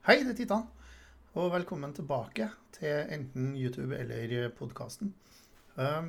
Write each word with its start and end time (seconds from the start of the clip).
Hei, 0.00 0.22
det 0.24 0.30
er 0.32 0.36
Titan, 0.38 0.62
og 1.36 1.50
velkommen 1.52 1.90
tilbake 1.92 2.46
til 2.72 3.10
enten 3.12 3.50
YouTube 3.52 3.92
eller 3.92 4.46
podkasten. 4.56 5.10
Um, 5.76 6.08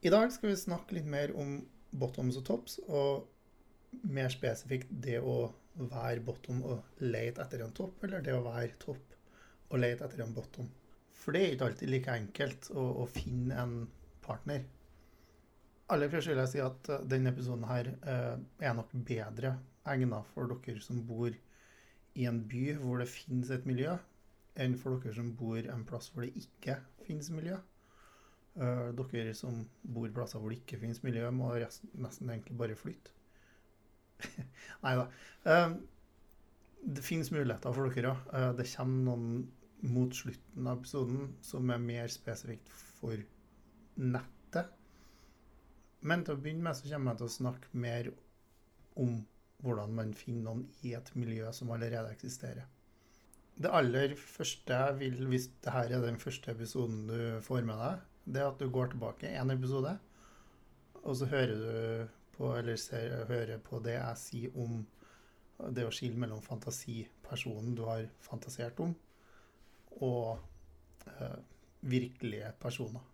I 0.00 0.08
dag 0.08 0.32
skal 0.32 0.48
vi 0.48 0.54
snakke 0.56 0.96
litt 0.96 1.10
mer 1.12 1.34
om 1.36 1.58
bottoms 1.92 2.38
og 2.40 2.46
tops, 2.48 2.78
og 2.88 4.00
mer 4.08 4.32
spesifikt 4.32 4.88
det 5.04 5.20
å 5.20 5.52
være 5.76 6.24
bottom 6.24 6.64
og 6.64 7.04
lete 7.04 7.44
etter 7.44 7.66
en 7.66 7.76
topp, 7.76 8.00
eller 8.08 8.24
det 8.24 8.32
å 8.32 8.40
være 8.48 8.80
topp 8.80 9.12
og 9.68 9.84
lete 9.84 10.08
etter 10.08 10.24
en 10.24 10.32
bottom. 10.40 10.72
For 11.12 11.36
det 11.36 11.44
er 11.44 11.56
ikke 11.58 11.68
alltid 11.68 11.92
like 11.92 12.16
enkelt 12.16 12.72
å, 12.72 12.90
å 13.04 13.08
finne 13.12 13.60
en 13.60 13.80
partner. 14.24 14.64
Aller 15.92 16.08
først 16.08 16.32
vil 16.32 16.46
jeg 16.46 16.56
si 16.56 16.64
at 16.64 16.94
uh, 16.96 17.04
denne 17.04 17.36
episoden 17.36 17.68
her 17.68 17.92
uh, 18.08 18.38
er 18.56 18.80
nok 18.80 18.96
bedre 19.04 19.58
egnet 19.84 20.32
for 20.32 20.48
dere 20.48 20.80
som 20.80 21.04
bor 21.04 21.28
i 21.28 21.36
en 22.14 22.42
by 22.48 22.64
hvor 22.78 23.02
det 23.02 23.10
finnes 23.10 23.50
et 23.50 23.66
miljø, 23.66 23.96
enn 24.60 24.76
for 24.78 25.00
dere 25.02 25.16
som 25.16 25.32
bor 25.38 25.58
en 25.58 25.86
plass 25.88 26.12
hvor 26.12 26.26
det 26.26 26.34
ikke 26.38 26.78
finnes 27.06 27.30
miljø. 27.34 27.58
Uh, 28.54 28.92
dere 28.94 29.34
som 29.34 29.64
bor 29.82 30.12
plasser 30.14 30.38
hvor 30.38 30.52
det 30.52 30.60
ikke 30.62 30.78
finnes 30.84 31.02
miljø, 31.02 31.26
må 31.34 31.50
nesten 31.58 32.30
egentlig 32.30 32.58
bare 32.58 32.78
flytte. 32.78 33.10
Nei 34.84 34.94
da. 35.00 35.08
Uh, 35.42 35.74
det 36.84 37.02
finnes 37.02 37.32
muligheter 37.34 37.74
for 37.74 37.90
dere. 37.90 38.14
Uh, 38.30 38.52
det 38.56 38.68
kommer 38.76 39.10
noen 39.10 39.28
mot 39.84 40.14
slutten 40.16 40.68
av 40.68 40.78
episoden 40.78 41.34
som 41.44 41.70
er 41.72 41.82
mer 41.82 42.08
spesifikt 42.12 42.70
for 43.00 43.18
nettet. 44.00 44.70
Men 46.04 46.22
til 46.24 46.36
å 46.36 46.40
begynne 46.40 46.64
med 46.64 46.78
så 46.78 46.88
kommer 46.88 47.12
jeg 47.12 47.20
til 47.22 47.28
å 47.30 47.36
snakke 47.38 47.82
mer 47.84 48.10
om 49.00 49.18
hvordan 49.64 49.94
man 49.96 50.14
finner 50.16 50.50
noen 50.50 50.64
i 50.84 50.94
et 50.96 51.10
miljø 51.16 51.50
som 51.56 51.72
allerede 51.74 52.12
eksisterer. 52.12 52.66
Det 53.54 53.70
aller 53.70 54.16
første 54.18 54.74
jeg 54.74 54.98
vil, 54.98 55.20
hvis 55.30 55.46
dette 55.62 55.94
er 55.94 56.02
den 56.02 56.18
første 56.18 56.50
episoden 56.50 57.04
du 57.06 57.18
får 57.44 57.62
med 57.68 57.78
deg, 57.78 58.02
det 58.24 58.42
er 58.42 58.50
at 58.50 58.60
du 58.60 58.70
går 58.72 58.90
tilbake 58.92 59.30
én 59.30 59.52
episode, 59.54 59.94
og 61.04 61.16
så 61.16 61.28
hører 61.30 61.54
du 61.54 62.08
på, 62.34 62.50
eller 62.56 62.76
ser, 62.80 63.24
hører 63.28 63.60
på 63.62 63.78
det 63.84 63.94
jeg 63.94 64.20
sier 64.20 64.58
om 64.58 64.82
det 65.76 65.84
å 65.86 65.92
skille 65.94 66.18
mellom 66.18 66.42
fantasipersonen 66.42 67.76
du 67.78 67.84
har 67.86 68.08
fantasert 68.24 68.80
om, 68.82 68.94
og 70.02 70.40
eh, 71.12 71.38
virkelige 71.86 72.50
personer. 72.58 73.04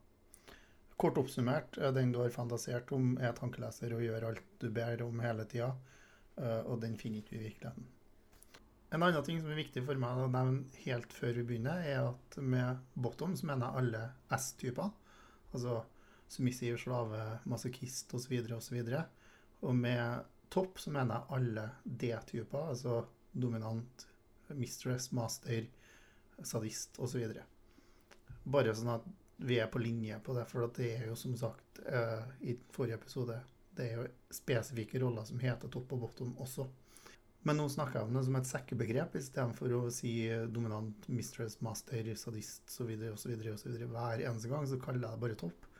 Kort 1.00 1.18
oppsummert, 1.20 1.76
den 1.94 2.12
du 2.12 2.22
har 2.22 2.32
fantasert 2.32 2.92
om, 2.96 3.14
er 3.20 3.36
tankeleser 3.36 3.92
og 3.96 4.04
gjør 4.04 4.30
alt 4.30 4.56
du 4.60 4.70
ber 4.72 5.04
om 5.04 5.20
hele 5.24 5.44
tida, 5.48 5.74
eh, 5.74 5.99
og 6.40 6.78
den 6.82 6.96
finner 6.98 7.20
ikke 7.20 7.36
vi 7.36 7.42
i 7.42 7.48
virkeligheten. 7.48 7.88
En 8.90 9.04
annen 9.06 9.22
ting 9.22 9.38
som 9.38 9.52
er 9.52 9.60
viktig 9.60 9.84
for 9.86 10.00
meg 10.02 10.18
å 10.18 10.26
nevne 10.32 10.80
helt 10.82 11.12
før 11.14 11.36
vi 11.36 11.46
begynner, 11.46 11.82
er 11.86 12.08
at 12.08 12.38
med 12.42 12.80
bottom 12.98 13.36
så 13.38 13.46
mener 13.46 13.68
jeg 13.68 13.84
alle 13.84 14.00
S-typer. 14.34 14.90
Altså 15.54 15.76
submissiv, 16.30 16.78
slave, 16.82 17.20
masochist 17.50 18.14
osv. 18.18 18.34
osv. 18.56 18.80
Og 19.62 19.76
med 19.78 20.26
topp 20.50 20.82
så 20.82 20.90
mener 20.94 21.20
jeg 21.20 21.36
alle 21.36 21.66
D-typer, 21.84 22.72
altså 22.72 23.04
dominant, 23.30 24.06
mistress, 24.58 25.12
master, 25.14 25.68
sadist 26.42 26.98
osv. 26.98 27.30
Bare 28.50 28.74
sånn 28.74 28.94
at 28.96 29.06
vi 29.46 29.60
er 29.62 29.70
på 29.72 29.80
linje 29.80 30.18
på 30.24 30.34
det, 30.36 30.48
for 30.50 30.66
det 30.76 30.90
er 30.98 31.06
jo 31.12 31.16
som 31.16 31.36
sagt 31.38 31.78
eh, 31.86 32.26
i 32.42 32.56
forrige 32.74 32.98
episode 32.98 33.38
Det 33.76 33.86
er 33.86 33.98
jo 34.00 34.06
spesifikke 34.34 35.00
roller 35.02 35.26
som 35.28 35.40
heter 35.42 35.70
topp 35.72 35.94
og 35.96 36.06
bottom 36.06 36.32
også. 36.42 36.66
Men 37.48 37.56
nå 37.56 37.70
snakker 37.72 38.00
jeg 38.00 38.08
om 38.08 38.16
det 38.18 38.24
som 38.26 38.36
et 38.36 38.48
sekkebegrep 38.50 39.14
istedenfor 39.16 39.72
å 39.78 39.84
si 39.94 40.12
dominant, 40.52 41.06
mistress, 41.08 41.56
master, 41.64 42.10
sadist 42.20 42.68
osv. 42.74 42.90
osv. 43.14 43.38
Hver 43.80 44.24
eneste 44.26 44.50
gang 44.50 44.66
så 44.68 44.80
kaller 44.82 45.06
jeg 45.06 45.16
det 45.16 45.24
bare 45.24 45.38
topp. 45.40 45.70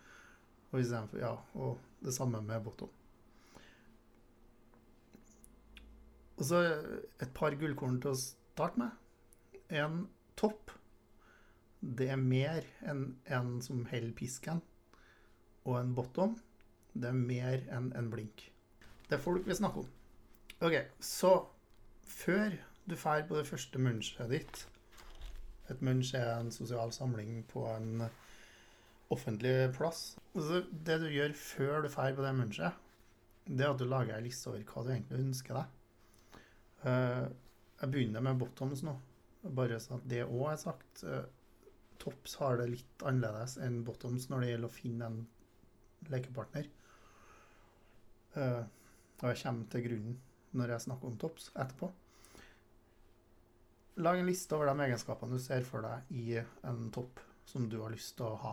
Og 0.70 0.80
for, 0.80 1.18
Ja, 1.20 1.34
og 1.58 1.78
det 2.00 2.14
samme 2.16 2.40
med 2.40 2.64
bottom. 2.64 2.88
Og 6.40 6.46
så 6.48 6.62
et 7.20 7.32
par 7.36 7.52
gullkorn 7.60 8.00
til 8.00 8.14
å 8.14 8.20
starte 8.20 8.80
med. 8.80 8.94
En 9.68 10.06
topp, 10.40 10.72
det 11.80 12.08
er 12.14 12.22
mer 12.22 12.64
enn 12.80 13.18
en 13.28 13.58
som 13.60 13.84
holder 13.90 14.14
pisken. 14.16 14.62
Og 15.68 15.76
en 15.76 15.92
bottom, 15.94 16.38
det 16.94 17.10
er 17.10 17.16
mer 17.16 17.62
enn 17.72 17.90
en 17.98 18.10
blink. 18.12 18.46
Det 19.08 19.18
er 19.18 19.22
folk 19.22 19.46
vi 19.46 19.56
snakker 19.58 19.84
om. 19.84 19.92
OK, 20.60 20.76
så 21.00 21.34
før 22.06 22.56
du 22.84 22.94
drar 22.94 23.24
på 23.28 23.38
det 23.38 23.46
første 23.48 23.80
munchet 23.80 24.30
ditt 24.32 24.66
Et 25.70 25.82
munch 25.86 26.14
er 26.18 26.32
en 26.34 26.50
sosial 26.50 26.90
samling 26.92 27.44
på 27.46 27.62
en 27.70 28.02
offentlig 29.14 29.70
plass. 29.76 30.16
Altså, 30.34 30.64
det 30.70 30.96
du 31.02 31.06
gjør 31.10 31.34
før 31.38 31.84
du 31.84 31.88
drar 31.88 32.16
på 32.16 32.24
det 32.24 32.32
munchet, 32.34 32.80
det 33.46 33.66
er 33.66 33.70
at 33.70 33.78
du 33.78 33.86
lager 33.86 34.16
ei 34.16 34.24
liste 34.24 34.50
over 34.50 34.64
hva 34.66 34.82
du 34.82 34.90
egentlig 34.90 35.20
ønsker 35.20 35.60
deg. 35.60 35.76
Uh, 36.82 37.26
jeg 37.80 37.92
begynner 37.92 38.24
med 38.24 38.40
bottoms 38.40 38.82
nå, 38.86 38.96
bare 39.56 39.78
så 39.82 39.98
at 39.98 40.08
det 40.10 40.24
òg 40.26 40.48
er 40.52 40.60
sagt. 40.64 41.04
Uh, 41.06 41.22
tops 42.02 42.34
har 42.40 42.58
det 42.58 42.70
litt 42.72 43.06
annerledes 43.06 43.58
enn 43.62 43.82
bottoms 43.86 44.26
når 44.30 44.42
det 44.42 44.52
gjelder 44.52 44.70
å 44.70 44.78
finne 44.80 45.10
en 45.10 45.22
lekepartner. 46.10 46.70
Uh, 48.36 48.62
og 49.20 49.26
jeg 49.32 49.42
kommer 49.42 49.72
til 49.72 49.86
grunnen 49.86 50.18
når 50.56 50.74
jeg 50.74 50.84
snakker 50.86 51.10
om 51.10 51.18
tops 51.20 51.50
etterpå. 51.54 51.90
Lag 54.00 54.18
en 54.18 54.28
liste 54.30 54.56
over 54.56 54.70
de 54.70 54.86
egenskapene 54.86 55.36
du 55.36 55.42
ser 55.44 55.66
for 55.66 55.84
deg 55.84 56.10
i 56.16 56.40
en 56.40 56.88
topp 56.94 57.20
som 57.50 57.66
du 57.68 57.80
har 57.82 57.92
lyst 57.92 58.16
til 58.18 58.30
å 58.30 58.40
ha. 58.44 58.52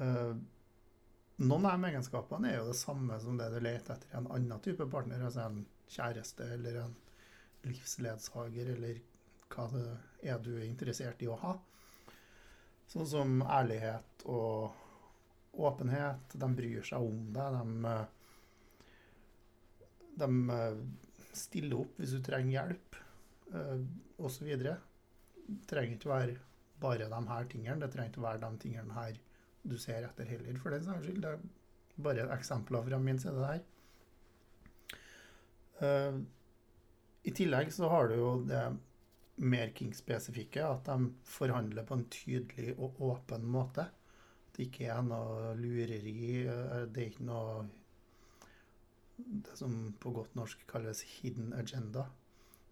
Uh, 0.00 0.34
noen 1.36 1.68
av 1.68 1.76
de 1.76 1.90
egenskapene 1.90 2.50
er 2.50 2.60
jo 2.60 2.70
det 2.70 2.78
samme 2.78 3.18
som 3.20 3.36
det 3.36 3.50
du 3.52 3.58
leter 3.60 3.96
etter 3.96 4.12
i 4.12 4.18
en 4.18 4.30
annen 4.32 4.62
type 4.64 4.86
partner, 4.92 5.20
altså 5.20 5.44
en 5.44 5.62
kjæreste 5.92 6.48
eller 6.56 6.80
en 6.80 6.96
livsledsager, 7.66 8.72
eller 8.72 9.02
hva 9.52 9.66
det 9.72 9.86
er 10.26 10.40
du 10.42 10.54
er 10.56 10.64
interessert 10.66 11.22
i 11.22 11.28
å 11.30 11.36
ha. 11.42 11.54
Sånn 12.90 13.08
som 13.10 13.40
ærlighet 13.42 14.24
og 14.30 14.85
åpenhet. 15.56 16.36
De 16.36 16.48
bryr 16.56 16.84
seg 16.86 17.04
om 17.04 17.26
deg. 17.34 17.56
De 17.56 17.96
de 20.16 20.50
eh, 20.50 20.78
stiller 21.36 21.82
opp 21.82 22.00
hvis 22.00 22.16
du 22.16 22.22
trenger 22.24 22.54
hjelp, 22.54 22.98
uh, 23.52 23.80
osv. 24.24 24.48
Det 24.56 24.76
trenger 25.68 25.98
ikke 25.98 26.08
være 26.08 26.36
bare 26.80 27.08
de 27.12 27.20
her 27.28 27.48
tingene. 27.52 27.80
Det 27.82 27.90
trenger 27.92 28.14
ikke 28.14 28.24
være 28.24 28.42
de 28.46 28.62
tingene 28.62 28.96
her 28.96 29.18
du 29.66 29.76
ser 29.82 30.06
etter 30.06 30.28
heller, 30.30 30.56
for 30.62 30.72
den 30.72 30.86
saks 30.86 31.04
skyld. 31.04 31.20
Det 31.24 31.34
er 31.34 32.00
bare 32.06 32.28
eksempler 32.38 32.86
fra 32.88 33.00
min 33.02 33.20
side. 33.20 33.58
Uh, 35.82 36.22
I 37.28 37.36
tillegg 37.36 37.72
så 37.76 37.92
har 37.92 38.08
du 38.08 38.16
jo 38.16 38.32
det 38.48 38.64
mer 39.36 39.74
King-spesifikke, 39.76 40.64
at 40.64 40.88
de 40.88 41.10
forhandler 41.28 41.84
på 41.84 41.98
en 41.98 42.08
tydelig 42.08 42.72
og 42.78 42.96
åpen 43.10 43.44
måte. 43.44 43.90
Det 44.56 44.70
ikke 44.70 44.88
er 44.88 45.02
noe 45.04 45.50
lureri. 45.58 46.46
Det 46.88 47.02
er 47.02 47.10
ikke 47.10 47.26
noe 47.28 47.66
det 49.16 49.56
som 49.56 49.74
på 50.00 50.12
godt 50.16 50.34
norsk 50.36 50.64
kalles 50.68 51.02
'hidden 51.02 51.52
agenda'. 51.56 52.06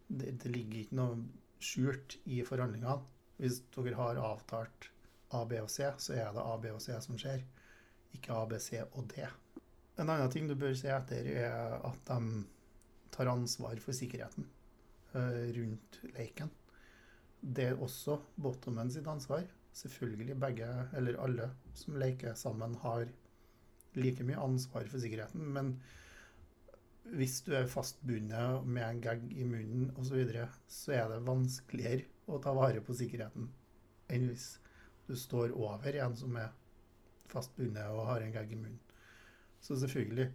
Det, 0.08 0.32
det 0.42 0.50
ligger 0.50 0.80
ikke 0.80 0.96
noe 0.96 1.18
skjult 1.60 2.18
i 2.24 2.42
forhandlingene. 2.44 3.00
Hvis 3.36 3.60
dere 3.74 3.96
har 3.98 4.20
avtalt 4.20 4.90
A, 5.34 5.44
B 5.44 5.58
og 5.60 5.70
C, 5.70 5.88
så 5.98 6.14
er 6.14 6.32
det 6.32 6.44
A, 6.44 6.56
B 6.60 6.70
og 6.72 6.82
C 6.82 6.94
som 7.02 7.18
skjer, 7.18 7.42
ikke 8.14 8.32
A, 8.32 8.44
B, 8.46 8.60
C 8.62 8.80
og 8.84 9.08
D. 9.10 9.24
En 9.98 10.10
annen 10.10 10.30
ting 10.30 10.48
du 10.48 10.54
bør 10.58 10.74
se 10.78 10.90
etter, 10.92 11.26
er 11.44 11.80
at 11.86 12.10
de 12.10 12.44
tar 13.14 13.30
ansvar 13.30 13.80
for 13.82 13.96
sikkerheten 13.96 14.46
uh, 15.14 15.42
rundt 15.56 16.00
leken. 16.14 16.50
Det 17.40 17.70
er 17.70 17.82
også 17.82 18.18
bottomen 18.40 18.90
sitt 18.90 19.08
ansvar. 19.10 19.44
Selvfølgelig 19.74 20.38
begge, 20.40 20.70
eller 20.94 21.18
alle 21.22 21.50
som 21.74 21.98
leker 21.98 22.36
sammen, 22.38 22.76
har 22.84 23.08
like 23.98 24.24
mye 24.26 24.40
ansvar 24.42 24.86
for 24.90 25.02
sikkerheten. 25.02 25.52
men 25.54 25.76
hvis 27.12 27.40
du 27.44 27.52
er 27.52 27.68
fastbundet 27.68 28.64
med 28.64 28.84
en 28.86 29.00
gag 29.04 29.24
i 29.32 29.44
munnen 29.44 29.90
osv., 29.92 30.08
så, 30.08 30.14
videre, 30.16 30.46
så 30.66 30.94
er 30.96 31.10
det 31.12 31.26
vanskeligere 31.26 32.06
å 32.32 32.38
ta 32.40 32.54
vare 32.56 32.80
på 32.84 32.96
sikkerheten 32.96 33.50
enn 34.14 34.24
hvis 34.30 34.46
du 35.04 35.12
står 35.18 35.52
over 35.52 35.98
en 36.00 36.16
som 36.16 36.36
er 36.40 36.54
fastbundet 37.28 37.84
og 37.92 38.08
har 38.08 38.24
en 38.24 38.32
gag 38.32 38.52
i 38.52 38.58
munnen. 38.58 38.80
Så 39.60 39.76
selvfølgelig, 39.80 40.30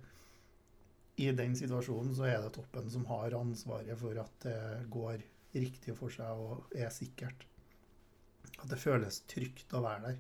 i 1.22 1.32
den 1.36 1.58
situasjonen 1.58 2.14
så 2.18 2.30
er 2.30 2.40
det 2.44 2.54
toppen 2.56 2.90
som 2.90 3.06
har 3.10 3.36
ansvaret 3.38 3.98
for 4.00 4.22
at 4.22 4.46
det 4.46 4.90
går 4.94 5.26
riktig 5.58 5.96
for 5.98 6.14
seg 6.14 6.46
og 6.46 6.78
er 6.78 6.94
sikkert. 6.94 7.49
At 8.60 8.68
det 8.72 8.82
føles 8.82 9.22
trygt 9.32 9.74
å 9.76 9.84
være 9.86 10.10
der. 10.10 10.20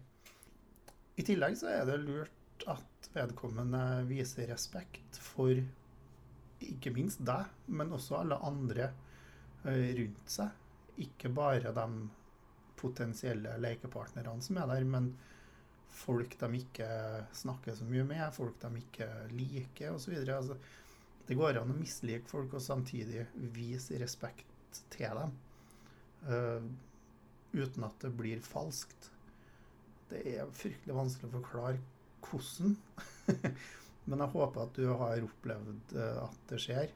I 1.19 1.25
tillegg 1.27 1.57
så 1.59 1.71
er 1.73 1.83
det 1.87 1.99
lurt 2.05 2.63
at 2.71 3.09
vedkommende 3.13 3.81
viser 4.07 4.47
respekt 4.51 5.19
for 5.19 5.51
ikke 6.59 6.93
minst 6.95 7.21
deg, 7.27 7.47
men 7.71 7.93
også 7.95 8.19
alle 8.19 8.39
andre 8.45 8.89
eh, 9.65 9.91
rundt 9.99 10.31
seg. 10.31 10.55
Ikke 10.99 11.31
bare 11.31 11.73
de 11.75 11.87
potensielle 12.79 13.55
lekepartnerne 13.59 14.39
som 14.43 14.59
er 14.59 14.69
der, 14.71 14.87
men 14.87 15.11
folk 15.99 16.35
de 16.39 16.49
ikke 16.61 16.89
snakker 17.35 17.75
så 17.75 17.87
mye 17.87 18.05
med, 18.07 18.25
folk 18.35 18.59
de 18.61 18.83
ikke 18.83 19.07
liker 19.33 19.95
osv. 19.95 20.15
Altså, 20.23 20.59
det 21.27 21.37
går 21.37 21.59
an 21.59 21.73
å 21.73 21.79
mislike 21.79 22.29
folk 22.29 22.55
og 22.57 22.63
samtidig 22.63 23.27
vise 23.55 23.99
respekt 24.01 24.83
til 24.93 25.19
dem. 25.19 25.35
Uten 27.53 27.85
at 27.87 27.97
det 28.03 28.11
blir 28.17 28.41
falskt. 28.45 29.09
Det 30.09 30.21
er 30.35 30.49
fryktelig 30.57 30.95
vanskelig 30.97 31.29
å 31.29 31.35
forklare 31.39 31.81
hvordan. 32.25 32.75
Men 34.09 34.23
jeg 34.23 34.33
håper 34.33 34.63
at 34.63 34.77
du 34.77 34.87
har 34.89 35.25
opplevd 35.25 35.95
uh, 35.97 36.23
at 36.25 36.39
det 36.49 36.61
skjer. 36.63 36.93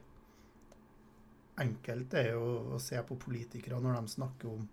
Enkelt 1.62 2.16
er 2.18 2.32
jo 2.32 2.46
å 2.74 2.80
se 2.82 2.98
på 3.06 3.18
politikere 3.22 3.78
når 3.82 4.00
de 4.00 4.14
snakker 4.16 4.50
om 4.50 4.64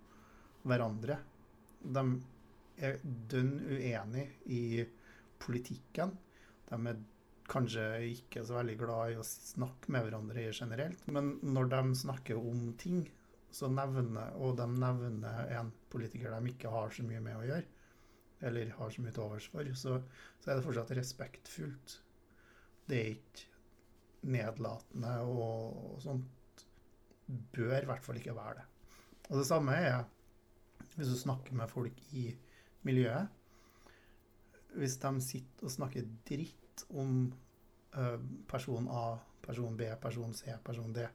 hverandre. 0.65 1.19
De 1.81 2.05
er 2.81 2.97
dønn 3.03 3.53
uenig 3.69 4.25
i 4.49 4.63
politikken. 5.41 6.15
De 6.69 6.79
er 6.89 7.01
kanskje 7.51 7.85
ikke 8.13 8.45
så 8.47 8.57
veldig 8.59 8.77
glad 8.79 9.13
i 9.13 9.19
å 9.19 9.25
snakke 9.27 9.91
med 9.93 10.05
hverandre 10.05 10.47
generelt, 10.55 11.01
men 11.11 11.35
når 11.43 11.71
de 11.73 11.81
snakker 11.99 12.39
om 12.39 12.71
ting, 12.79 13.03
så 13.51 13.67
nevner, 13.71 14.35
og 14.39 14.55
de 14.59 14.67
nevner 14.71 15.53
en 15.57 15.71
politiker 15.91 16.31
de 16.31 16.53
ikke 16.53 16.71
har 16.71 16.93
så 16.95 17.03
mye 17.03 17.21
med 17.23 17.39
å 17.39 17.47
gjøre, 17.49 17.67
eller 18.47 18.73
har 18.77 18.93
så 18.93 19.03
mye 19.03 19.13
til 19.15 19.25
overs 19.25 19.47
for, 19.51 19.71
så, 19.77 19.97
så 20.41 20.51
er 20.51 20.57
det 20.57 20.65
fortsatt 20.65 20.93
respektfullt. 20.97 21.97
Det 22.89 22.99
er 22.99 23.11
ikke 23.17 24.31
nedlatende 24.31 25.11
og, 25.27 25.81
og 25.91 25.99
sånt. 26.03 26.63
Bør 27.55 27.77
i 27.77 27.87
hvert 27.87 28.03
fall 28.03 28.17
ikke 28.19 28.35
være 28.35 28.57
det. 28.59 28.65
Og 29.29 29.37
det 29.39 29.45
samme 29.47 29.75
er 29.77 30.01
hvis 30.97 31.11
du 31.13 31.15
snakker 31.15 31.55
med 31.55 31.71
folk 31.71 32.01
i 32.17 32.25
miljøet. 32.87 33.29
Hvis 34.75 34.97
de 34.99 35.11
sitter 35.23 35.67
og 35.67 35.71
snakker 35.71 36.09
dritt 36.27 36.83
om 36.89 37.29
ø, 37.95 38.05
person 38.51 38.87
A, 38.91 39.05
person 39.43 39.77
B, 39.79 39.87
person 40.01 40.33
C, 40.35 40.55
person 40.65 40.91
D, 40.95 41.05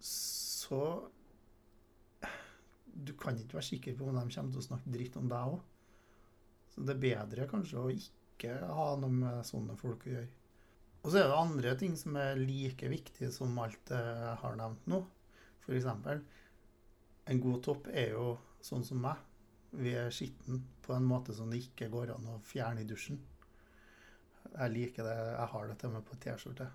så 0.00 0.39
Du 2.90 3.12
kan 3.18 3.38
ikke 3.38 3.58
være 3.58 3.68
sikker 3.70 3.96
på 3.98 4.08
om 4.10 4.18
de 4.18 4.26
kommer 4.34 4.54
til 4.54 4.62
å 4.62 4.66
snakke 4.68 4.92
dritt 4.94 5.16
om 5.18 5.30
deg 5.30 5.54
òg. 5.54 5.62
Så 6.70 6.84
det 6.86 6.94
er 6.94 7.06
bedre 7.06 7.48
kanskje 7.50 7.80
å 7.80 7.92
ikke 7.92 8.58
ha 8.70 8.90
noe 9.00 9.14
med 9.14 9.46
sånne 9.46 9.74
folk 9.78 10.06
å 10.06 10.12
gjøre. 10.14 10.28
Og 11.00 11.08
så 11.08 11.22
er 11.22 11.30
det 11.30 11.38
andre 11.40 11.72
ting 11.80 11.96
som 11.96 12.16
er 12.20 12.38
like 12.38 12.90
viktige 12.92 13.30
som 13.32 13.56
alt 13.62 13.92
jeg 13.94 14.36
har 14.42 14.60
nevnt 14.60 14.86
nå. 14.92 15.00
F.eks. 15.64 15.88
en 17.30 17.40
god 17.40 17.62
topp 17.64 17.88
er 17.92 18.14
jo 18.14 18.34
sånn 18.64 18.84
som 18.84 19.00
meg 19.02 19.26
vi 19.70 19.92
er 19.94 20.10
skitten 20.10 20.64
på 20.82 20.94
en 20.96 21.06
måte 21.06 21.34
som 21.36 21.50
det 21.50 21.60
ikke 21.62 21.90
går 21.92 22.14
an 22.16 22.26
å 22.32 22.40
fjerne 22.46 22.82
i 22.82 22.88
dusjen. 22.88 23.20
Jeg 24.50 24.72
liker 24.74 25.06
det. 25.06 25.16
Jeg 25.16 25.50
har 25.52 25.68
det 25.68 25.76
til 25.78 25.92
meg 25.94 26.06
på 26.08 26.18
T-skjorte. 26.24 26.66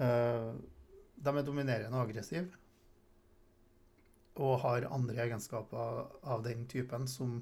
Uh, 0.00 0.56
de 1.20 1.36
er 1.36 1.46
dominerende 1.46 1.96
og 1.96 2.08
aggressive. 2.08 2.48
Og 4.40 4.56
har 4.62 4.88
andre 4.88 5.26
egenskaper 5.26 6.06
av 6.32 6.44
den 6.46 6.64
typen 6.70 7.06
som, 7.10 7.40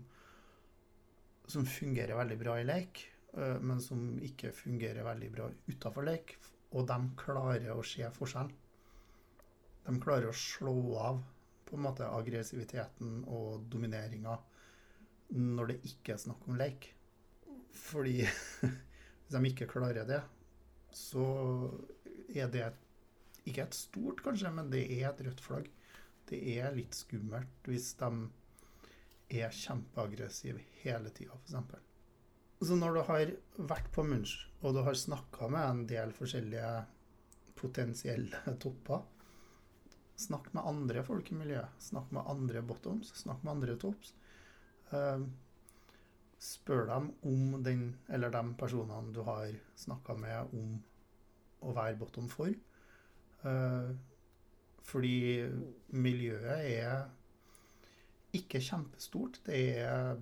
som 1.46 1.66
fungerer 1.69 2.19
veldig 2.19 2.38
bra 2.40 2.58
i 2.58 2.66
lek, 2.66 3.04
uh, 3.36 3.58
men 3.62 3.82
som 3.82 4.16
ikke 4.25 4.54
fungerer 4.56 5.06
veldig 5.06 5.30
bra 5.34 5.50
utafor 5.70 6.08
lek. 6.08 6.34
Og 6.75 6.88
de 6.88 6.98
klarer 7.20 7.70
å 7.72 7.86
se 7.86 8.08
forskjellen. 8.19 8.50
De 9.88 9.96
klarer 10.02 10.28
å 10.28 10.36
slå 10.36 10.75
av 11.00 11.22
på 11.69 11.76
en 11.76 11.84
måte 11.84 12.08
aggressiviteten 12.08 13.22
og 13.28 13.64
domineringa 13.72 14.34
når 15.36 15.70
det 15.70 15.78
ikke 15.90 16.14
er 16.14 16.20
snakk 16.20 16.46
om 16.48 16.58
leik. 16.60 16.90
Fordi 17.78 18.19
hvis 18.64 19.36
de 19.36 19.42
ikke 19.52 19.70
klarer 19.70 20.08
det, 20.08 20.20
så 20.92 21.25
er 22.34 22.50
det 22.52 22.66
ikke 23.50 23.67
et 23.67 23.77
stort, 23.77 24.23
kanskje, 24.25 24.53
men 24.55 24.71
det 24.73 24.85
er 24.99 25.11
et 25.11 25.23
rødt 25.27 25.43
flagg. 25.45 25.71
Det 26.29 26.39
er 26.59 26.77
litt 26.77 26.97
skummelt 26.97 27.69
hvis 27.69 27.93
de 28.00 28.11
er 29.43 29.53
kjempeaggressive 29.53 30.62
hele 30.83 31.12
tida, 31.17 31.37
f.eks. 31.45 31.85
Så 32.59 32.75
når 32.75 32.97
du 32.97 33.03
har 33.06 33.33
vært 33.71 33.93
på 33.95 34.03
Munch, 34.06 34.35
og 34.62 34.75
du 34.75 34.83
har 34.87 34.97
snakka 34.99 35.49
med 35.53 35.65
en 35.65 35.85
del 35.91 36.15
forskjellige 36.17 36.73
potensielle 37.59 38.43
topper, 38.62 39.05
Snakk 40.19 40.49
med 40.50 40.67
andre 40.67 41.03
folk 41.06 41.29
i 41.31 41.37
miljøet. 41.39 41.75
Snakk 41.79 42.11
med 42.11 42.27
andre 42.27 42.62
bottoms. 42.67 43.12
Snakk 43.15 43.45
med 43.45 43.53
andre 43.53 43.77
tops. 43.79 44.17
Uh, 44.91 45.23
spør 46.43 46.89
dem 46.89 47.12
om 47.23 47.62
den 47.62 47.85
eller 48.11 48.33
de 48.35 48.41
personene 48.59 49.15
du 49.15 49.21
har 49.27 49.53
snakka 49.79 50.17
med, 50.19 50.50
om 50.59 50.75
å 51.62 51.75
være 51.77 52.00
bottom 52.00 52.27
for. 52.33 52.50
Uh, 53.44 53.94
fordi 54.88 55.46
miljøet 55.94 56.64
er 56.64 57.06
ikke 58.37 58.61
kjempestort. 58.64 59.40
Det 59.46 59.61
er 59.82 60.19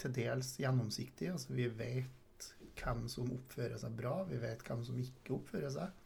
til 0.00 0.14
dels 0.16 0.54
gjennomsiktig. 0.60 1.30
Altså, 1.32 1.52
vi 1.54 1.68
vet 1.68 2.50
hvem 2.80 3.04
som 3.08 3.30
oppfører 3.34 3.78
seg 3.80 3.94
bra, 3.98 4.16
vi 4.28 4.40
vet 4.42 4.64
hvem 4.66 4.82
som 4.86 4.98
ikke 5.00 5.36
oppfører 5.36 5.72
seg. 5.74 6.00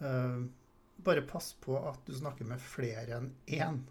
Uh, 0.00 0.46
bare 1.04 1.24
pass 1.28 1.52
på 1.60 1.76
at 1.88 2.00
du 2.06 2.14
snakker 2.16 2.48
med 2.48 2.62
flere 2.62 3.20
enn 3.20 3.32
én. 3.46 3.82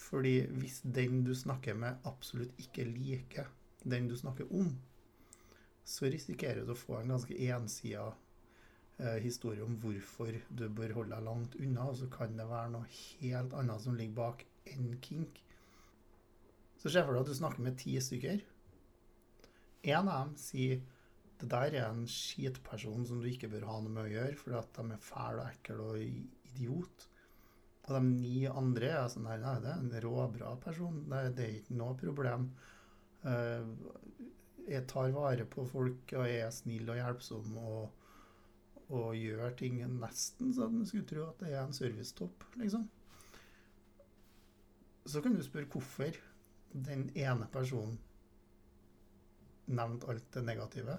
Fordi 0.00 0.40
hvis 0.56 0.80
den 0.84 1.24
du 1.26 1.34
snakker 1.36 1.76
med, 1.76 1.98
absolutt 2.08 2.56
ikke 2.60 2.86
liker 2.88 3.50
den 3.84 4.08
du 4.08 4.16
snakker 4.16 4.48
om, 4.52 4.72
så 5.84 6.08
risikerer 6.12 6.64
du 6.64 6.72
å 6.72 6.78
få 6.78 7.00
en 7.00 7.12
ganske 7.14 7.36
ensida 7.50 8.06
eh, 8.08 8.29
historie 9.24 9.64
om 9.64 9.76
hvorfor 9.82 10.36
du 10.48 10.66
bør 10.68 10.94
holde 10.98 11.16
deg 11.16 11.26
langt 11.26 11.56
unna, 11.60 11.88
og 11.88 11.98
så 12.00 12.08
kan 12.12 12.36
det 12.38 12.48
være 12.48 12.74
noe 12.74 12.88
helt 12.92 13.54
annet 13.56 13.84
som 13.84 13.96
ligger 13.98 14.18
bak 14.18 14.44
enn 14.70 14.94
kink. 15.04 15.40
Så 16.80 16.92
se 16.92 17.02
for 17.04 17.14
deg 17.16 17.24
at 17.24 17.30
du 17.30 17.36
snakker 17.36 17.64
med 17.64 17.78
ti 17.80 17.94
stykker. 18.00 18.42
En 19.90 20.08
av 20.08 20.26
dem 20.26 20.34
sier 20.40 20.80
det 21.40 21.48
der 21.48 21.76
er 21.76 21.86
en 21.86 22.04
skitperson 22.08 23.06
som 23.08 23.20
du 23.20 23.28
ikke 23.30 23.48
bør 23.52 23.64
ha 23.68 23.78
noe 23.80 23.92
med 23.94 24.08
å 24.08 24.12
gjøre, 24.12 24.36
fordi 24.40 24.58
at 24.58 24.74
de 24.76 24.96
er 24.96 25.04
fæle 25.04 25.44
og 25.44 25.54
ekle 25.54 25.86
og 25.86 26.02
idiot. 26.04 27.06
Og 27.86 27.94
de 27.96 28.02
ni 28.10 28.42
andre 28.48 28.90
er 28.98 29.08
sånn 29.12 29.24
Nei, 29.28 29.38
nei 29.40 29.56
det 29.64 29.72
er 29.72 29.80
en 29.80 29.94
råbra 30.04 30.52
person. 30.60 31.00
Det, 31.08 31.22
det 31.38 31.46
er 31.46 31.56
ikke 31.62 31.78
noe 31.80 31.96
problem. 32.00 32.50
Uh, 33.24 33.64
jeg 34.70 34.86
tar 34.88 35.12
vare 35.16 35.46
på 35.48 35.64
folk 35.68 36.12
og 36.16 36.28
jeg 36.28 36.44
er 36.44 36.52
snill 36.54 36.92
og 36.92 37.00
hjelpsom 37.00 37.56
og, 37.58 37.99
og 38.90 39.14
gjør 39.14 39.52
ting 39.58 39.78
nesten 40.00 40.50
så 40.54 40.66
du 40.70 40.82
skulle 40.86 41.06
tro 41.06 41.28
at 41.28 41.42
det 41.44 41.52
er 41.52 41.62
en 41.62 41.74
servicetopp, 41.74 42.46
liksom. 42.58 42.88
Så 45.06 45.22
kan 45.22 45.34
du 45.34 45.42
spørre 45.42 45.70
hvorfor 45.70 46.18
den 46.70 47.08
ene 47.18 47.46
personen 47.50 47.98
nevnte 49.70 50.10
alt 50.10 50.26
det 50.34 50.42
negative. 50.44 50.96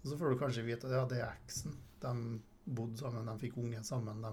Og 0.00 0.06
så 0.10 0.18
får 0.18 0.30
du 0.30 0.38
kanskje 0.40 0.66
vite 0.66 0.88
at 0.88 0.94
ja, 0.94 1.04
det 1.10 1.18
er 1.22 1.40
eksen. 1.42 1.74
De 2.02 2.12
bodde 2.64 3.00
sammen, 3.00 3.26
de 3.26 3.42
fikk 3.42 3.58
unge 3.60 3.82
sammen. 3.86 4.22
De 4.22 4.32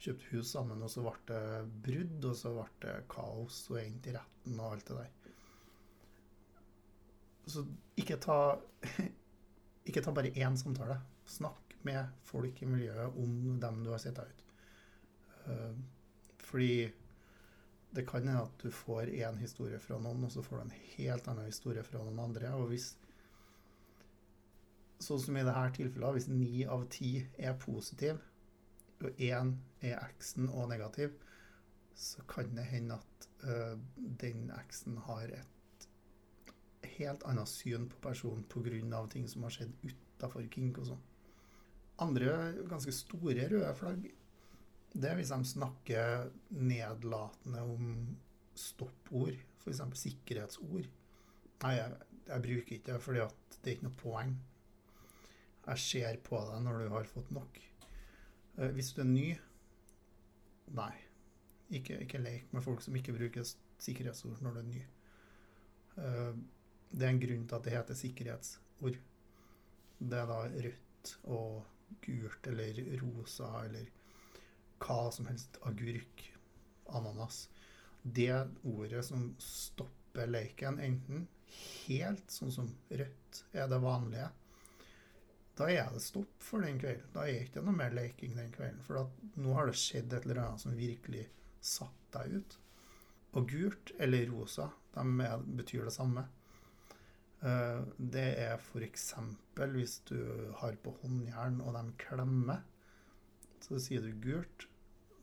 kjøpte 0.00 0.30
hus 0.32 0.52
sammen, 0.54 0.82
og 0.82 0.90
så 0.90 1.04
ble 1.04 1.14
det 1.28 1.42
brudd, 1.86 2.28
og 2.30 2.36
så 2.38 2.54
ble 2.54 2.68
det 2.86 2.94
kaos 3.10 3.64
og 3.72 3.80
endte 3.82 4.12
i 4.12 4.16
retten 4.16 4.60
og 4.60 4.76
alt 4.76 4.90
det 4.90 5.00
der. 5.00 5.16
Så 7.50 7.66
ikke 7.98 8.20
ta, 8.22 8.38
ikke 9.88 10.04
ta 10.06 10.14
bare 10.14 10.32
én 10.38 10.58
samtale. 10.58 11.00
Snakk 11.30 11.69
med 11.86 12.22
folk 12.26 12.62
i 12.62 12.68
miljøet 12.68 13.18
om 13.18 13.60
dem 13.60 13.84
du 13.84 13.90
har 13.92 14.02
sett 14.02 14.18
ut. 14.18 14.44
Eh, 15.46 15.76
fordi 16.38 16.90
det 17.90 18.06
kan 18.06 18.22
hende 18.22 18.42
at 18.42 18.62
du 18.62 18.70
får 18.70 19.10
én 19.10 19.38
historie 19.40 19.78
fra 19.82 19.98
noen, 19.98 20.24
og 20.24 20.32
så 20.32 20.42
får 20.46 20.56
du 20.56 20.62
en 20.62 20.76
helt 20.96 21.28
annen 21.28 21.48
historie 21.50 21.82
fra 21.86 22.02
noen 22.04 22.20
andre. 22.22 22.52
Og 22.54 22.70
hvis 22.70 22.92
sånn 25.02 25.22
som 25.22 25.36
i 25.36 25.44
dette 25.46 25.64
tilfellet, 25.78 26.16
hvis 26.18 26.28
ni 26.30 26.64
av 26.68 26.84
ti 26.92 27.16
er 27.38 27.56
positiv, 27.58 28.20
og 29.00 29.22
én 29.22 29.54
er 29.80 29.96
eksen 29.96 30.50
og 30.52 30.68
negativ, 30.70 31.16
så 31.96 32.22
kan 32.28 32.52
det 32.56 32.66
hende 32.68 32.98
at 33.00 33.28
uh, 33.44 33.78
den 34.20 34.50
eksen 34.54 34.98
har 35.08 35.32
et 35.40 35.86
helt 36.98 37.24
annet 37.28 37.48
syn 37.48 37.88
på 37.88 38.00
personen 38.04 38.44
pga. 38.44 39.06
ting 39.08 39.28
som 39.28 39.42
har 39.42 39.50
skjedd 39.50 39.72
utafor 39.82 40.46
kink 40.52 40.78
og 40.78 40.92
sånn. 40.92 41.02
Andre 42.00 42.34
ganske 42.70 42.94
store 42.96 43.46
røde 43.50 43.74
flagg, 43.76 44.06
det 44.92 45.06
er 45.10 45.18
hvis 45.18 45.30
de 45.30 45.46
snakker 45.46 46.30
nedlatende 46.50 47.62
om 47.62 47.90
stoppord, 48.58 49.36
f.eks. 49.60 49.82
sikkerhetsord. 50.00 50.88
Nei, 51.60 51.74
jeg, 51.76 51.98
jeg 52.26 52.44
bruker 52.46 52.76
ikke 52.76 52.92
det 52.92 53.02
fordi 53.04 53.26
det 53.60 53.68
er 53.68 53.76
ikke 53.76 53.88
noe 53.88 54.00
poeng. 54.00 54.32
Jeg 55.66 55.82
ser 55.84 56.18
på 56.24 56.40
deg 56.48 56.64
når 56.64 56.80
du 56.80 56.94
har 56.94 57.10
fått 57.10 57.30
nok. 57.34 57.60
Eh, 58.56 58.72
hvis 58.74 58.94
du 58.96 59.04
er 59.04 59.10
ny 59.10 59.28
Nei. 60.70 60.92
Ikke, 61.74 61.96
ikke 62.02 62.20
lek 62.22 62.52
med 62.54 62.62
folk 62.62 62.82
som 62.82 62.94
ikke 62.98 63.14
bruker 63.14 63.46
sikkerhetsord 63.82 64.38
når 64.42 64.54
du 64.54 64.60
er 64.60 64.68
ny. 64.68 64.82
Eh, 65.98 66.40
det 66.90 67.06
er 67.06 67.12
en 67.12 67.22
grunn 67.22 67.44
til 67.46 67.58
at 67.58 67.66
det 67.66 67.74
heter 67.74 67.98
sikkerhetsord. 67.98 68.98
Det 69.98 70.18
er 70.18 70.30
da 70.30 70.38
rødt 70.46 71.12
og 71.30 71.66
gult 72.04 72.46
eller 72.46 72.80
rosa 73.00 73.50
eller 73.64 73.88
hva 74.80 75.00
som 75.12 75.28
helst. 75.30 75.58
Agurk, 75.68 76.24
ananas. 76.86 77.48
Det 78.02 78.48
ordet 78.62 79.04
som 79.04 79.34
stopper 79.38 80.30
leken, 80.30 80.80
enten 80.80 81.26
helt 81.86 82.30
sånn 82.30 82.52
som 82.54 82.70
rødt 82.88 83.42
er 83.52 83.68
det 83.68 83.80
vanlige, 83.82 84.30
da 85.60 85.66
er 85.68 85.90
det 85.92 86.00
stopp 86.00 86.40
for 86.40 86.64
den 86.64 86.78
kvelden. 86.80 87.10
Da 87.12 87.26
er 87.26 87.34
det 87.34 87.48
ikke 87.50 87.62
noe 87.66 87.76
mer 87.76 87.92
leking 87.92 88.32
den 88.38 88.52
kvelden. 88.54 88.80
For 88.86 89.10
nå 89.36 89.54
har 89.58 89.68
det 89.68 89.76
skjedd 89.76 90.14
et 90.16 90.24
eller 90.24 90.40
annet 90.40 90.62
som 90.62 90.76
virkelig 90.78 91.26
satte 91.60 92.22
deg 92.22 92.38
ut. 92.40 92.56
Og 93.36 93.50
gult 93.50 93.92
eller 94.00 94.24
rosa, 94.30 94.70
de 94.94 95.28
betyr 95.58 95.84
det 95.84 95.92
samme. 95.94 96.24
Uh, 97.40 97.86
det 97.96 98.26
er 98.42 98.58
f.eks. 98.58 99.06
hvis 99.72 99.98
du 100.10 100.18
har 100.60 100.76
på 100.84 100.92
håndjern 101.02 101.60
og 101.64 101.76
de 101.78 101.84
klemmer, 102.02 102.64
så 103.64 103.80
sier 103.80 104.04
du 104.04 104.12
gult. 104.24 104.66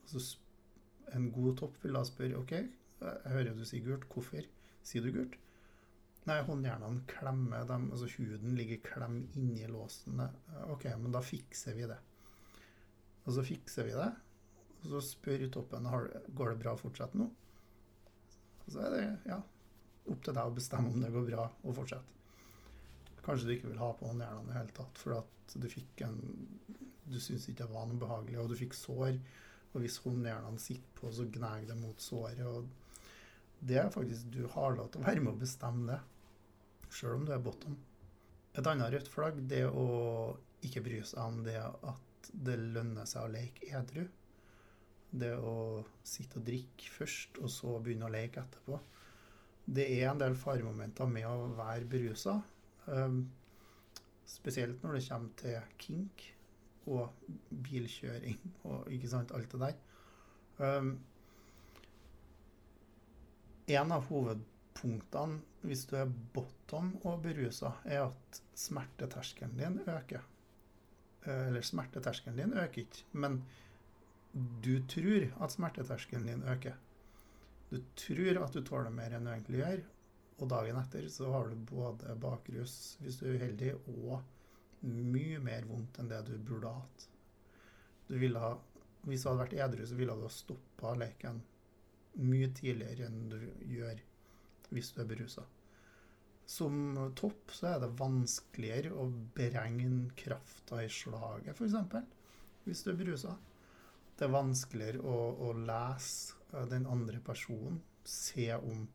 Så 0.08 0.22
en 1.14 1.30
god 1.32 1.58
topp 1.60 1.76
vil 1.84 1.94
da 1.96 2.04
spørre 2.06 2.40
OK, 2.40 2.54
jeg 2.98 3.32
hører 3.32 3.54
du 3.54 3.64
sier 3.66 3.84
gult, 3.86 4.08
hvorfor 4.10 4.42
sier 4.86 5.04
du 5.04 5.12
gult? 5.14 5.36
Nei, 6.28 6.42
håndjernene 6.44 7.06
klemmer, 7.08 7.64
dem, 7.68 7.86
altså 7.94 8.08
huden 8.18 8.56
ligger 8.58 8.82
klem 8.84 9.20
inni 9.38 9.68
låsen. 9.70 10.20
OK, 10.68 10.84
men 11.00 11.14
da 11.14 11.22
fikser 11.24 11.76
vi 11.78 11.86
det. 11.88 11.96
Og 13.24 13.36
så 13.36 13.44
fikser 13.46 13.86
vi 13.88 13.94
det. 13.96 14.10
Og 14.82 14.90
så 14.92 15.00
spør 15.04 15.46
toppen 15.52 15.88
går 15.88 16.52
det 16.52 16.58
bra 16.60 16.74
å 16.74 16.80
fortsette 16.80 17.18
nå. 17.18 17.28
Og 18.66 18.74
så 18.74 18.84
er 18.84 18.94
det 18.94 19.04
ja, 19.30 19.38
opp 20.12 20.22
til 20.24 20.36
deg 20.36 20.50
å 20.50 20.54
bestemme 20.56 20.92
om 20.92 21.02
det 21.02 21.12
går 21.14 21.26
bra 21.30 21.48
å 21.48 21.74
fortsette. 21.76 22.16
Kanskje 23.24 23.48
du 23.48 23.54
ikke 23.54 23.72
vil 23.72 23.82
ha 23.82 23.90
på 23.96 24.08
håndjernene 24.08 24.46
i 24.46 24.52
det 24.52 24.58
hele 24.58 24.76
tatt, 24.76 25.00
for 25.00 25.18
at 25.18 25.56
du 25.56 25.68
fikk 25.70 26.04
en 26.06 26.20
Du 27.08 27.16
syns 27.24 27.46
ikke 27.48 27.64
det 27.64 27.72
var 27.72 27.86
noe 27.88 27.96
behagelig, 27.96 28.36
og 28.36 28.50
du 28.50 28.56
fikk 28.58 28.74
sår. 28.76 29.14
Og 29.72 29.80
hvis 29.80 29.96
håndjernene 30.04 30.60
sitter 30.60 30.90
på, 30.98 31.08
så 31.12 31.24
gnager 31.24 31.70
det 31.70 31.76
mot 31.80 32.00
såret. 32.04 32.44
og 32.44 32.68
det 33.60 33.78
er 33.80 33.90
faktisk 33.90 34.30
Du 34.32 34.46
har 34.52 34.76
lov 34.76 34.90
til 34.92 35.02
å 35.02 35.06
være 35.06 35.22
med 35.24 35.32
å 35.32 35.40
bestemme 35.40 35.86
det 35.88 36.00
sjøl 36.94 37.18
om 37.18 37.24
du 37.26 37.32
er 37.34 37.42
bottom. 37.44 37.76
Et 38.56 38.66
annet 38.66 38.92
rødt 38.94 39.10
flagg 39.12 39.40
det 39.50 39.64
å 39.68 40.36
ikke 40.64 40.82
bry 40.84 41.00
seg 41.06 41.20
om 41.22 41.42
det 41.46 41.58
at 41.60 42.30
det 42.32 42.56
lønner 42.58 43.08
seg 43.08 43.26
å 43.26 43.32
leke 43.32 43.68
edru. 43.76 44.06
Det 45.10 45.34
å 45.36 45.84
sitte 46.04 46.40
og 46.40 46.46
drikke 46.48 46.92
først, 46.92 47.38
og 47.42 47.52
så 47.52 47.76
begynne 47.80 48.08
å 48.08 48.12
leke 48.12 48.42
etterpå. 48.42 48.80
Det 49.68 49.84
er 49.98 50.08
en 50.08 50.20
del 50.20 50.36
faremomenter 50.38 51.08
med 51.10 51.26
å 51.28 51.50
være 51.58 51.88
berusa. 51.90 52.38
Um, 52.88 53.26
spesielt 54.28 54.82
når 54.84 54.96
det 54.96 55.04
kommer 55.08 55.34
til 55.40 55.58
kink 55.82 56.24
og 56.88 57.10
bilkjøring 57.66 58.38
og 58.70 58.88
ikke 58.92 59.10
sant, 59.12 59.34
alt 59.36 59.52
det 59.52 59.60
der. 59.60 59.76
Um, 60.58 60.94
en 63.68 63.92
av 63.92 64.08
hovedpunktene 64.08 65.42
hvis 65.66 65.84
du 65.90 65.96
er 65.98 66.10
bottom 66.34 66.92
og 67.02 67.22
berusa, 67.24 67.74
er 67.84 68.06
at 68.06 68.40
smerteterskelen 68.58 69.56
din 69.58 69.80
øker. 69.84 70.22
Eh, 71.26 71.46
eller 71.48 71.64
smerteterskelen 71.66 72.38
din 72.38 72.54
øker 72.54 72.84
ikke, 72.84 73.04
men 73.12 73.40
du 74.64 74.78
tror 74.88 75.26
at 75.42 75.52
smerteterskelen 75.52 76.28
din 76.30 76.44
øker. 76.46 76.78
Du 77.68 77.78
tror 77.98 78.42
at 78.42 78.56
du 78.56 78.62
tåler 78.64 78.94
mer 78.94 79.14
enn 79.16 79.26
du 79.26 79.32
egentlig 79.32 79.60
gjør, 79.60 79.84
og 80.38 80.50
dagen 80.52 80.78
etter 80.80 81.08
så 81.12 81.28
har 81.34 81.50
du 81.50 81.68
både 81.68 82.14
bakrus, 82.22 82.96
hvis 83.02 83.18
du 83.20 83.26
er 83.28 83.38
uheldig, 83.38 83.74
og 83.92 84.22
mye 84.86 85.40
mer 85.42 85.66
vondt 85.68 85.98
enn 85.98 86.10
det 86.10 86.22
du 86.28 86.36
burde 86.38 86.72
hatt. 86.72 87.08
Du 88.08 88.16
ville 88.16 88.40
ha, 88.40 88.54
hvis 89.04 89.24
du 89.24 89.30
hadde 89.30 89.42
vært 89.42 89.56
edru, 89.66 89.84
så 89.86 89.98
ville 89.98 90.16
du 90.16 90.24
ha 90.24 90.32
stoppa 90.32 90.94
leken 90.96 91.42
mye 92.18 92.48
tidligere 92.56 93.06
enn 93.08 93.28
du 93.30 93.38
gjør 93.68 94.00
hvis 94.74 94.92
du 94.94 95.02
er 95.02 95.10
berusa. 95.10 95.44
Som 96.48 96.96
topp 97.16 97.52
så 97.52 97.74
er 97.74 97.82
det 97.82 97.90
vanskeligere 97.98 98.94
å 98.96 99.04
beregne 99.36 100.08
krafta 100.16 100.80
i 100.80 100.88
slaget, 100.92 101.58
f.eks. 101.58 101.98
Hvis 102.64 102.84
du 102.84 102.92
er 102.92 103.00
berusa. 103.00 103.34
Det 104.16 104.26
er 104.26 104.32
vanskeligere 104.32 105.02
å, 105.04 105.18
å, 105.44 105.52
lese 105.52 106.37
den 106.50 106.86
andre 106.88 107.20
personen, 107.24 107.80
se 108.08 108.50
om 108.56 108.86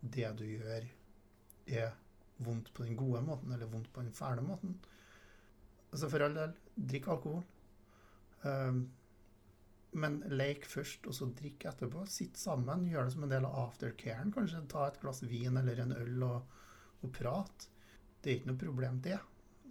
det 0.00 0.30
du 0.38 0.44
gjør, 0.46 0.86
er 1.68 1.96
vondt 2.44 2.70
på 2.74 2.86
den 2.86 2.96
gode 2.96 3.20
måten 3.26 3.52
eller 3.52 3.70
vondt 3.70 3.90
på 3.92 4.04
den 4.04 4.14
fæle 4.14 4.44
måten. 4.46 4.78
Altså 5.90 6.08
For 6.08 6.24
all 6.24 6.36
del, 6.36 6.54
drikk 6.76 7.08
alkohol. 7.12 7.42
Um, 8.44 8.84
men 9.98 10.20
leik 10.28 10.66
først, 10.68 11.06
og 11.08 11.16
så 11.16 11.30
drikk 11.32 11.64
etterpå. 11.70 12.04
Sitt 12.12 12.38
sammen. 12.38 12.86
Gjør 12.90 13.08
det 13.08 13.14
som 13.14 13.24
en 13.24 13.32
del 13.32 13.48
av 13.48 13.56
aftercaren. 13.64 14.32
Kanskje 14.34 14.66
ta 14.70 14.86
et 14.88 15.00
glass 15.02 15.22
vin 15.24 15.56
eller 15.56 15.80
en 15.82 15.96
øl 15.96 16.26
og, 16.26 16.58
og 17.02 17.12
prat. 17.16 17.68
Det 18.20 18.30
er 18.30 18.38
ikke 18.38 18.52
noe 18.52 18.62
problem, 18.62 19.00
det. 19.04 19.18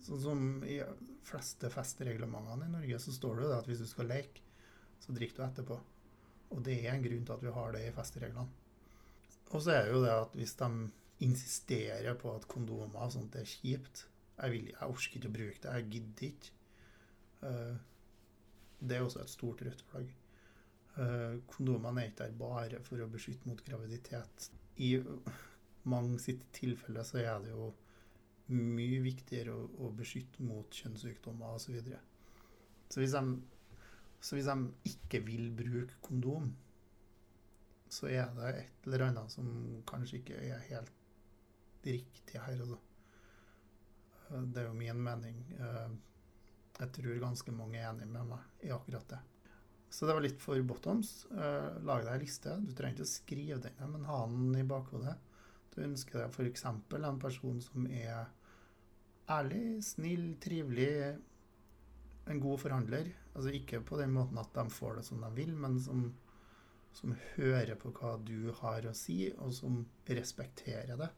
Sånn 0.04 0.22
som 0.24 0.42
i 0.66 0.80
fleste 1.28 1.70
festreglementene 1.74 2.68
i 2.68 2.74
Norge, 2.74 3.00
så 3.04 3.14
står 3.14 3.40
det 3.40 3.48
jo 3.48 3.56
at 3.58 3.70
hvis 3.70 3.84
du 3.84 3.88
skal 3.90 4.10
leke, 4.10 4.44
så 5.04 5.14
drikker 5.14 5.42
du 5.42 5.46
etterpå. 5.48 5.80
Og 6.56 6.64
det 6.66 6.78
er 6.80 6.94
en 6.94 7.04
grunn 7.04 7.26
til 7.28 7.36
at 7.36 7.44
vi 7.44 7.54
har 7.58 7.76
det 7.76 7.84
i 7.88 7.96
festreglene. 7.96 8.48
Og 9.52 9.64
så 9.64 9.74
er 9.74 9.86
det 9.86 9.96
jo 9.96 10.04
det 10.04 10.14
at 10.14 10.36
hvis 10.36 10.56
de 10.60 10.70
insisterer 11.26 12.14
på 12.20 12.34
at 12.36 12.48
kondomer 12.52 13.00
og 13.08 13.12
sånt 13.16 13.36
er 13.40 13.48
kjipt 13.48 14.06
Jeg, 14.38 14.52
vil, 14.54 14.68
jeg 14.70 14.86
orker 14.86 15.18
ikke 15.18 15.30
å 15.32 15.34
bruke 15.34 15.62
det. 15.64 15.72
Jeg 15.74 15.88
gidder 15.96 16.26
ikke. 16.28 16.52
Uh, 17.42 17.78
det 18.80 18.98
er 18.98 19.06
også 19.06 19.24
et 19.24 19.32
stort 19.34 19.64
rødt 19.66 19.82
flagg. 19.90 20.12
Uh, 20.98 21.40
kondomene 21.50 22.04
er 22.04 22.12
ikke 22.12 22.24
der 22.24 22.36
bare 22.38 22.82
for 22.86 23.02
å 23.02 23.10
beskytte 23.10 23.50
mot 23.50 23.64
graviditet. 23.66 24.52
I 24.78 25.00
mange 25.90 26.20
sitt 26.22 26.44
tilfelle 26.54 27.02
så 27.08 27.18
er 27.24 27.42
det 27.42 27.56
jo 27.56 27.72
mye 28.54 29.02
viktigere 29.04 29.56
å, 29.56 29.66
å 29.88 29.92
beskytte 29.98 30.46
mot 30.46 30.82
kjønnssykdommer 30.84 31.58
osv. 31.58 31.66
Så, 31.66 31.76
videre. 31.80 32.02
så, 32.92 33.02
hvis 33.02 33.16
de, 33.18 33.40
så 34.22 34.36
hvis 34.36 34.50
de 34.50 34.92
ikke 34.92 35.22
vil 35.28 35.52
bruke 35.56 36.00
kondom, 36.06 36.50
så 37.90 38.10
er 38.12 38.32
det 38.36 38.50
et 38.56 38.88
eller 38.88 39.06
annet 39.08 39.32
som 39.32 39.48
kanskje 39.88 40.20
ikke 40.20 40.42
er 40.50 40.66
helt 40.68 40.92
riktig 41.86 42.42
her. 42.42 42.60
Altså. 42.60 42.80
Det 44.52 44.62
er 44.62 44.68
jo 44.68 44.76
min 44.76 45.04
mening. 45.04 45.40
Uh, 45.60 45.96
jeg 46.78 46.92
tror 46.98 47.22
ganske 47.24 47.54
mange 47.56 47.80
er 47.80 47.90
enig 47.90 48.10
med 48.12 48.28
meg 48.34 48.66
i 48.68 48.74
akkurat 48.76 49.08
det. 49.14 49.22
Så 49.90 50.06
det 50.06 50.18
var 50.18 50.26
litt 50.26 50.42
for 50.44 50.60
bottoms. 50.68 51.14
Uh, 51.32 51.78
lag 51.88 52.04
deg 52.04 52.18
ei 52.18 52.26
liste. 52.26 52.58
Du 52.60 52.74
trenger 52.76 52.98
ikke 52.98 53.08
å 53.08 53.14
skrive 53.14 53.62
den, 53.64 53.80
men 53.94 54.10
ha 54.10 54.20
den 54.28 54.52
i 54.60 54.68
bakhodet. 54.68 55.16
Du 55.74 55.80
ønsker 55.86 56.26
deg 56.26 56.34
f.eks. 56.34 56.66
en 56.68 57.22
person 57.22 57.62
som 57.64 57.88
er 57.88 58.28
ærlig, 59.32 59.80
snill, 59.86 60.32
trivelig, 60.44 61.16
en 62.28 62.44
god 62.44 62.60
forhandler. 62.60 63.12
Altså 63.38 63.54
ikke 63.54 63.84
på 63.86 64.00
den 64.00 64.16
måten 64.16 64.40
at 64.42 64.50
de 64.56 64.66
får 64.74 64.98
det 64.98 65.06
som 65.06 65.22
de 65.22 65.30
vil, 65.38 65.54
men 65.54 65.78
som, 65.82 66.08
som 66.98 67.14
hører 67.36 67.76
på 67.78 67.92
hva 68.00 68.16
du 68.26 68.50
har 68.64 68.88
å 68.90 68.96
si, 68.98 69.28
og 69.38 69.54
som 69.54 69.84
respekterer 70.10 70.98
det. 70.98 71.12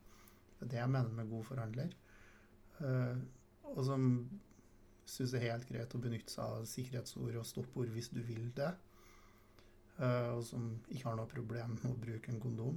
Det 0.58 0.66
er 0.66 0.74
det 0.74 0.82
jeg 0.82 0.92
mener 0.92 1.16
med 1.16 1.32
god 1.32 1.48
forhandler. 1.48 1.96
Uh, 2.82 3.16
og 3.72 3.80
som 3.88 4.04
syns 5.10 5.32
det 5.32 5.40
er 5.40 5.54
helt 5.54 5.72
greit 5.72 5.96
å 5.96 6.02
benytte 6.04 6.34
seg 6.34 6.60
av 6.60 6.68
sikkerhetsord 6.68 7.40
og 7.40 7.48
stoppord 7.48 7.96
hvis 7.96 8.12
du 8.12 8.20
vil 8.28 8.52
det. 8.58 8.74
Uh, 9.96 10.36
og 10.36 10.44
som 10.48 10.68
ikke 10.90 11.08
har 11.08 11.18
noe 11.20 11.32
problem 11.32 11.78
med 11.80 11.88
å 11.94 12.02
bruke 12.04 12.34
en 12.34 12.44
kondom. 12.44 12.76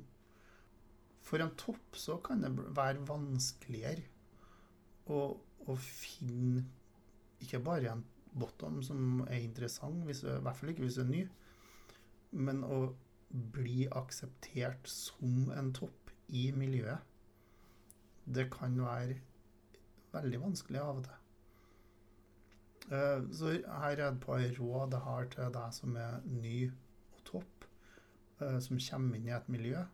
For 1.22 1.42
en 1.42 1.54
topp 1.58 1.98
så 1.98 2.20
kan 2.22 2.46
det 2.46 2.54
være 2.54 3.02
vanskeligere 3.10 4.06
å, 5.10 5.34
å 5.66 5.76
finne 5.82 6.62
ikke 7.42 7.58
bare 7.62 7.90
en 7.90 8.06
bottom 8.38 8.82
som 8.84 9.22
er 9.28 9.42
interessant, 9.42 10.02
du, 10.02 10.10
i 10.10 10.42
hvert 10.44 10.58
fall 10.58 10.72
ikke 10.72 10.86
hvis 10.86 10.98
du 10.98 11.04
er 11.04 11.10
ny, 11.10 11.22
men 12.32 12.62
å 12.64 12.82
bli 13.52 13.86
akseptert 13.96 14.88
som 14.88 15.50
en 15.56 15.72
topp 15.76 16.12
i 16.32 16.50
miljøet. 16.56 17.00
Det 18.24 18.46
kan 18.52 18.76
være 18.80 19.18
veldig 20.12 20.40
vanskelig 20.42 20.80
av 20.80 21.00
og 21.00 21.04
til. 21.08 21.18
Eh, 22.92 23.24
så 23.32 23.52
her 23.54 23.96
er 23.96 24.06
et 24.08 24.20
par 24.20 24.42
råd 24.58 24.96
jeg 24.96 25.06
har 25.06 25.28
til 25.32 25.52
deg 25.56 25.74
som 25.76 25.96
er 25.96 26.20
ny 26.28 26.56
og 26.68 27.24
topp, 27.28 27.66
eh, 28.40 28.58
som 28.60 28.80
kommer 28.88 29.18
inn 29.18 29.28
i 29.30 29.36
et 29.36 29.50
miljø. 29.52 29.84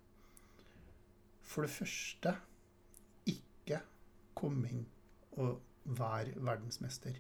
For 1.49 1.65
det 1.65 1.73
første, 1.73 2.35
ikke 3.27 3.81
kom 4.37 4.65
inn 4.69 4.85
og 5.39 5.61
vær 5.85 6.29
verdensmester. 6.37 7.17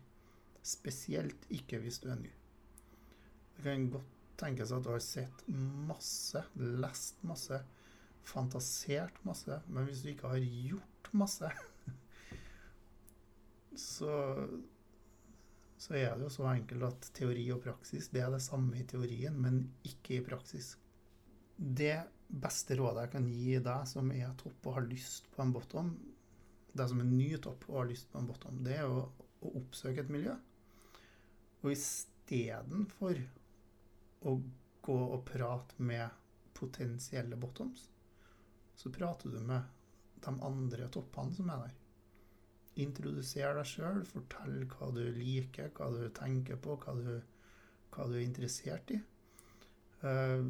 Spesielt 0.68 1.48
ikke 1.54 1.80
hvis 1.82 2.00
du 2.02 2.10
er 2.12 2.20
ny. 2.20 2.32
Det 3.56 3.64
kan 3.64 3.88
godt 3.92 4.14
tenkes 4.38 4.72
at 4.74 4.84
du 4.84 4.92
har 4.92 5.02
sett 5.02 5.44
masse, 5.88 6.44
lest 6.56 7.22
masse, 7.26 7.58
fantasert 8.28 9.16
masse, 9.26 9.62
men 9.66 9.88
hvis 9.88 10.04
du 10.04 10.12
ikke 10.12 10.30
har 10.34 10.44
gjort 10.44 11.12
masse, 11.16 11.50
så 13.90 14.12
så 15.78 15.94
er 15.94 16.16
det 16.18 16.26
jo 16.26 16.32
så 16.34 16.46
enkelt 16.50 16.84
at 16.88 17.08
teori 17.14 17.44
og 17.54 17.62
praksis 17.62 18.10
det 18.10 18.24
er 18.24 18.32
det 18.34 18.42
samme 18.42 18.80
i 18.80 18.86
teorien, 18.88 19.36
men 19.38 19.60
ikke 19.86 20.16
i 20.16 20.24
praksis. 20.26 20.72
Det 21.56 21.94
beste 22.28 22.76
rådet 22.78 23.06
jeg 23.06 23.12
kan 23.12 23.28
gi 23.30 23.54
deg 23.62 23.86
som 23.88 24.10
er 24.12 24.34
topp 24.40 24.66
og 24.66 24.78
har 24.80 24.88
lyst 24.90 25.30
på 25.34 25.44
en 25.44 25.54
bottom, 25.54 25.92
deg 26.74 26.90
som 26.90 27.02
er 27.02 27.08
ny 27.08 27.30
topp 27.42 27.68
og 27.70 27.80
har 27.82 27.90
lyst 27.92 28.10
på 28.10 28.18
en 28.20 28.28
bottom, 28.28 28.58
det 28.66 28.74
er 28.80 28.90
å, 28.90 29.06
å 29.06 29.54
oppsøke 29.62 30.02
et 30.02 30.12
miljø. 30.12 30.34
Og 31.62 31.72
istedenfor 31.74 33.20
å 34.28 34.34
gå 34.88 34.98
og 35.16 35.24
prate 35.28 35.82
med 35.82 36.08
potensielle 36.58 37.38
bottoms, 37.38 37.88
så 38.78 38.92
prater 38.94 39.34
du 39.34 39.40
med 39.42 39.66
de 40.24 40.34
andre 40.44 40.88
toppene 40.94 41.34
som 41.34 41.50
er 41.54 41.66
der. 41.66 41.74
Introduser 42.84 43.56
deg 43.58 43.66
sjøl, 43.66 44.04
fortell 44.06 44.60
hva 44.70 44.90
du 44.94 45.02
liker, 45.16 45.72
hva 45.74 45.90
du 45.94 46.04
tenker 46.14 46.60
på, 46.62 46.76
hva 46.84 46.94
du, 46.94 47.14
hva 47.94 48.06
du 48.06 48.14
er 48.18 48.24
interessert 48.24 48.92
i. 48.94 49.00
Uh, 50.04 50.46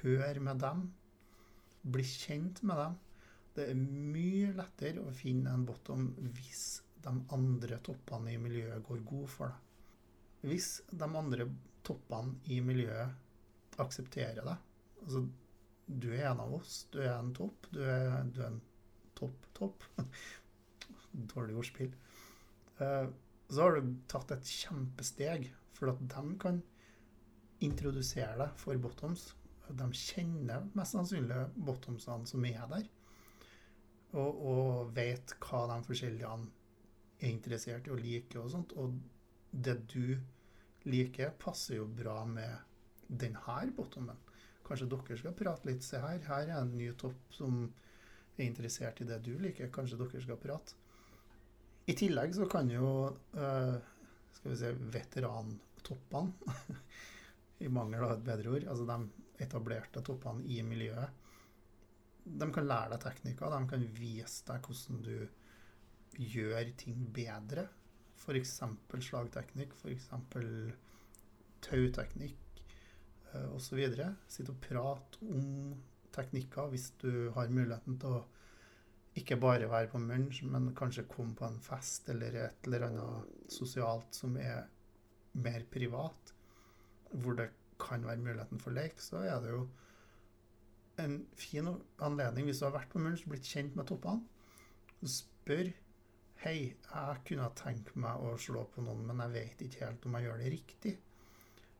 hør 0.00 0.40
med 0.40 0.62
dem. 0.64 0.86
Bli 1.92 2.04
kjent 2.08 2.62
med 2.64 2.80
dem. 2.80 2.96
Det 3.52 3.66
er 3.68 3.76
mye 3.76 4.54
lettere 4.56 5.04
å 5.04 5.12
finne 5.16 5.52
en 5.52 5.66
bottom 5.68 6.08
hvis 6.32 6.80
de 7.04 7.12
andre 7.36 7.80
toppene 7.84 8.32
i 8.32 8.40
miljøet 8.40 8.84
går 8.86 9.04
god 9.08 9.28
for 9.28 9.52
deg. 9.52 9.71
Hvis 10.42 10.80
de 10.90 11.06
andre 11.06 11.46
toppene 11.86 12.38
i 12.50 12.58
miljøet 12.64 13.78
aksepterer 13.82 14.42
deg 14.42 14.68
Altså, 15.02 15.24
du 15.86 16.12
er 16.14 16.28
en 16.30 16.40
av 16.44 16.52
oss. 16.54 16.84
Du 16.92 17.00
er 17.02 17.16
en 17.16 17.32
topp. 17.34 17.66
Du 17.74 17.80
er, 17.82 18.20
du 18.30 18.38
er 18.38 18.52
en 18.52 18.60
topp-topp. 19.18 19.82
Dårlig 21.32 21.56
ordspill. 21.58 21.90
Uh, 22.78 23.10
så 23.50 23.64
har 23.64 23.76
du 23.76 23.96
tatt 24.08 24.30
et 24.32 24.46
kjempesteg, 24.46 25.48
for 25.74 25.90
at 25.90 26.04
de 26.14 26.22
kan 26.40 26.60
introdusere 27.66 28.36
deg 28.38 28.54
for 28.62 28.78
bottoms. 28.82 29.32
De 29.68 29.88
kjenner 29.96 30.68
mest 30.78 30.96
sannsynlig 30.96 31.42
bottomsene 31.66 32.28
som 32.28 32.46
er 32.46 32.62
der, 32.70 32.86
og, 34.12 34.40
og 34.52 34.94
vet 34.96 35.34
hva 35.40 35.64
de 35.70 35.78
forskjellige 35.86 36.32
er 37.22 37.28
interessert 37.30 37.86
i 37.88 37.92
og 37.94 38.02
liker 38.02 38.42
og 38.42 38.50
sånt. 38.52 38.74
Og 38.78 38.96
det 39.52 39.76
du 39.92 40.16
liker, 40.88 41.30
passer 41.38 41.78
jo 41.78 41.86
bra 41.86 42.24
med 42.26 42.56
denne 43.06 43.60
bottomen. 43.76 44.18
Kanskje 44.66 44.88
dere 44.90 45.18
skal 45.20 45.36
prate 45.36 45.68
litt. 45.68 45.84
Se 45.84 46.00
her, 46.00 46.20
her 46.26 46.48
er 46.48 46.58
en 46.62 46.74
ny 46.76 46.90
topp 46.98 47.34
som 47.36 47.64
er 48.38 48.46
interessert 48.46 49.02
i 49.04 49.08
det 49.08 49.20
du 49.26 49.34
liker. 49.38 49.70
Kanskje 49.74 50.00
dere 50.00 50.22
skal 50.24 50.40
prate. 50.40 50.78
I 51.86 51.96
tillegg 51.98 52.34
så 52.34 52.46
kan 52.50 52.70
jo 52.70 52.88
uh, 53.10 53.76
skal 54.38 54.52
vi 54.52 54.58
si, 54.58 54.70
veterantoppene, 54.96 56.54
i 57.66 57.68
mangel 57.70 58.06
av 58.06 58.16
et 58.16 58.24
bedre 58.26 58.54
ord, 58.56 58.64
altså 58.70 58.86
de 58.88 59.42
etablerte 59.44 60.02
toppene 60.02 60.46
i 60.50 60.62
miljøet, 60.66 61.20
de 62.22 62.48
kan 62.54 62.66
lære 62.66 62.94
deg 62.94 63.02
teknikker. 63.02 63.50
De 63.50 63.70
kan 63.70 63.84
vise 63.96 64.44
deg 64.46 64.66
hvordan 64.66 65.00
du 65.02 66.22
gjør 66.32 66.72
ting 66.78 67.06
bedre. 67.14 67.66
F.eks. 68.22 68.60
slagteknikk, 69.08 69.74
f.eks. 69.74 70.10
tauteknikk 71.66 72.62
uh, 73.34 73.48
osv. 73.56 73.80
Sitte 74.30 74.54
og 74.54 74.60
prate 74.62 75.26
om 75.26 75.74
teknikker 76.12 76.70
hvis 76.72 76.92
du 77.02 77.32
har 77.34 77.52
muligheten 77.52 77.98
til 78.00 78.18
å 78.20 78.22
ikke 79.18 79.36
bare 79.40 79.68
være 79.68 79.90
på 79.92 80.00
munch, 80.00 80.40
men 80.48 80.70
kanskje 80.76 81.08
komme 81.10 81.34
på 81.36 81.44
en 81.44 81.58
fest 81.60 82.08
eller 82.12 82.36
et 82.46 82.68
eller 82.68 82.86
annet 82.86 83.52
sosialt 83.52 84.16
som 84.16 84.38
er 84.40 84.64
mer 85.42 85.66
privat, 85.72 86.32
hvor 87.12 87.36
det 87.36 87.50
kan 87.82 88.06
være 88.06 88.22
muligheten 88.24 88.60
for 88.62 88.72
lek, 88.76 89.00
så 89.02 89.24
er 89.26 89.42
det 89.44 89.52
jo 89.52 89.66
en 91.02 91.18
fin 91.36 91.68
anledning, 92.04 92.46
hvis 92.48 92.60
du 92.60 92.66
har 92.68 92.76
vært 92.76 92.92
på 92.92 93.00
munch, 93.02 93.24
blitt 93.28 93.48
kjent 93.48 93.76
med 93.76 93.88
toppene, 93.88 94.24
spør 95.08 95.72
Hei, 96.42 96.72
jeg 96.74 97.18
kunne 97.22 97.44
tenkt 97.54 97.92
meg 98.02 98.18
å 98.18 98.32
slå 98.34 98.64
på 98.74 98.82
noen, 98.82 99.04
men 99.06 99.20
jeg 99.22 99.30
vet 99.30 99.60
ikke 99.62 99.84
helt 99.84 100.06
om 100.08 100.14
jeg 100.18 100.24
gjør 100.24 100.40
det 100.40 100.48
riktig. 100.50 100.92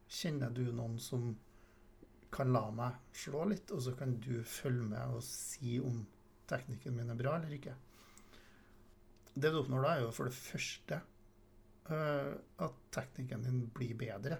Kjenner 0.07 0.53
du 0.55 0.61
noen 0.71 1.01
som 1.03 1.25
kan 2.31 2.53
la 2.55 2.69
meg 2.71 3.17
slå 3.25 3.41
litt, 3.51 3.73
og 3.75 3.81
så 3.83 3.95
kan 3.99 4.13
du 4.23 4.37
følge 4.47 4.85
med 4.93 5.17
og 5.17 5.25
si 5.27 5.81
om 5.83 5.97
teknikken 6.47 6.95
min 6.95 7.11
er 7.11 7.19
bra 7.19 7.33
eller 7.41 7.57
ikke. 7.57 7.75
Det 9.35 9.51
du 9.51 9.59
oppnår 9.65 9.83
da, 9.83 9.97
er 9.97 10.05
jo 10.05 10.13
for 10.15 10.31
det 10.31 10.37
første 10.37 10.99
uh, 11.91 12.31
at 12.63 12.79
teknikken 12.95 13.43
din 13.49 13.65
blir 13.75 13.99
bedre. 13.99 14.39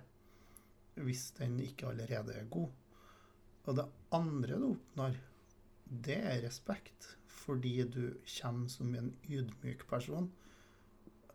Hvis 1.03 1.33
den 1.41 1.59
ikke 1.67 1.91
allerede 1.91 2.37
er 2.39 2.47
god. 2.47 2.71
Og 3.67 3.75
det 3.75 3.89
andre 4.15 4.63
du 4.63 4.69
oppnår, 4.71 5.19
det 6.07 6.21
er 6.31 6.45
respekt. 6.47 7.11
Fordi 7.43 7.75
du 7.91 8.05
kommer 8.39 8.71
som 8.71 8.95
en 8.95 9.11
ydmyk 9.27 9.87
person. 9.91 10.29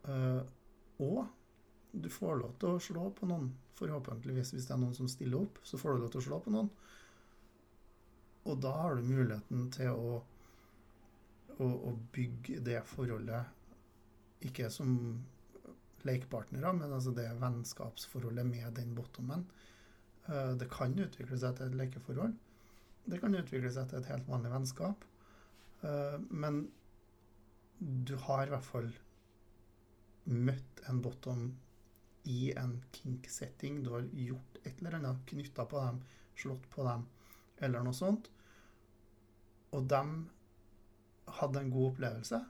Uh, 0.08 0.40
og 1.04 1.26
du 1.92 2.08
får 2.12 2.40
lov 2.40 2.54
til 2.60 2.76
å 2.76 2.82
slå 2.82 3.10
på 3.16 3.28
noen, 3.28 3.50
forhåpentligvis. 3.78 4.54
Hvis 4.54 4.68
det 4.68 4.74
er 4.76 4.82
noen 4.82 4.96
som 4.96 5.10
stiller 5.10 5.42
opp, 5.42 5.60
så 5.66 5.80
får 5.80 5.94
du 5.94 6.04
lov 6.04 6.14
til 6.14 6.22
å 6.22 6.26
slå 6.30 6.40
på 6.44 6.54
noen. 6.54 6.72
Og 8.48 8.60
da 8.64 8.72
har 8.80 8.96
du 8.96 9.04
muligheten 9.04 9.68
til 9.74 9.92
å 9.92 10.18
å, 11.58 11.66
å 11.66 11.94
bygge 12.14 12.60
det 12.66 12.80
forholdet 12.88 14.46
ikke 14.46 14.68
som 14.70 14.92
lekepartnere, 16.06 16.72
men 16.76 16.94
altså 16.94 17.12
det 17.14 17.26
vennskapsforholdet 17.40 18.46
med 18.46 18.70
den 18.78 18.94
bottomen. 18.96 19.44
Uh, 20.28 20.54
det 20.60 20.68
kan 20.70 20.94
utvikle 20.94 21.38
seg 21.40 21.56
til 21.58 21.70
et 21.70 21.78
lekeforhold. 21.80 22.36
Det 23.08 23.18
kan 23.22 23.34
utvikle 23.34 23.72
seg 23.74 23.88
til 23.90 24.00
et 24.00 24.10
helt 24.12 24.28
vanlig 24.28 24.52
vennskap. 24.52 25.06
Uh, 25.82 26.18
men 26.30 26.64
du 27.78 28.16
har 28.26 28.46
i 28.46 28.52
hvert 28.52 28.66
fall 28.66 28.88
møtt 30.28 30.82
en 30.90 31.02
bottom 31.02 31.44
i 32.28 32.52
en 32.58 32.74
kink-setting. 32.92 33.82
Du 33.84 33.92
har 33.94 34.08
gjort 34.12 34.58
et 34.64 34.80
eller 34.80 34.98
annet, 34.98 35.22
knytta 35.30 35.64
på 35.68 35.80
dem, 35.80 36.00
slått 36.36 36.66
på 36.74 36.84
dem, 36.86 37.06
eller 37.64 37.86
noe 37.86 37.96
sånt. 37.96 38.28
Og 39.76 39.86
dem 39.88 40.18
hadde 41.38 41.62
en 41.62 41.70
god 41.72 41.92
opplevelse, 41.92 42.40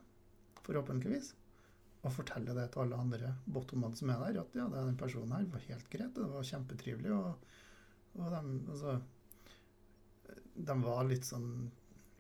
forhåpentligvis, 0.65 1.33
og 1.99 2.15
fortelle 2.15 2.55
det 2.55 2.69
til 2.73 2.85
alle 2.85 2.99
andre 3.03 3.33
bottomene 3.47 3.99
som 3.99 4.11
er 4.15 4.21
der, 4.23 4.41
at 4.43 4.59
ja, 4.59 4.67
den 4.73 4.99
personen 4.99 5.35
her 5.35 5.49
var 5.53 5.65
helt 5.67 5.89
greit, 5.91 6.15
det 6.15 6.29
var 6.31 6.47
kjempetrivelig, 6.47 7.15
og, 7.15 7.49
og 8.19 8.35
de, 8.35 8.43
altså, 8.71 8.95
de 10.69 10.79
var 10.85 11.09
litt 11.09 11.27
sånn 11.27 11.51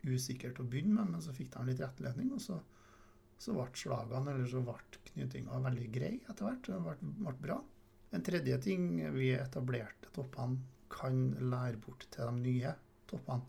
usikre 0.07 0.53
til 0.55 0.65
å 0.65 0.69
begynne 0.71 1.01
med, 1.01 1.15
men 1.15 1.25
så 1.25 1.35
fikk 1.35 1.53
de 1.55 1.65
litt 1.69 1.83
rettledning, 1.83 2.31
og 2.37 2.43
så, 2.43 2.59
så 3.39 3.55
ble 3.57 3.67
slagene, 3.79 4.35
eller 4.35 4.49
så 4.51 4.63
ble 4.65 4.77
knytinga 5.13 5.61
veldig 5.65 5.91
grei 5.95 6.15
etter 6.21 6.47
hvert. 6.47 6.69
Det 6.71 6.81
ble, 6.85 7.13
ble 7.25 7.37
bra. 7.43 7.59
En 8.15 8.25
tredje 8.25 8.57
ting 8.65 8.91
vi 9.15 9.33
etablerte 9.37 10.13
toppene 10.17 10.63
kan 10.89 11.27
lære 11.51 11.81
bort 11.85 12.07
til 12.09 12.25
de 12.25 12.45
nye 12.47 12.73
toppene, 13.11 13.45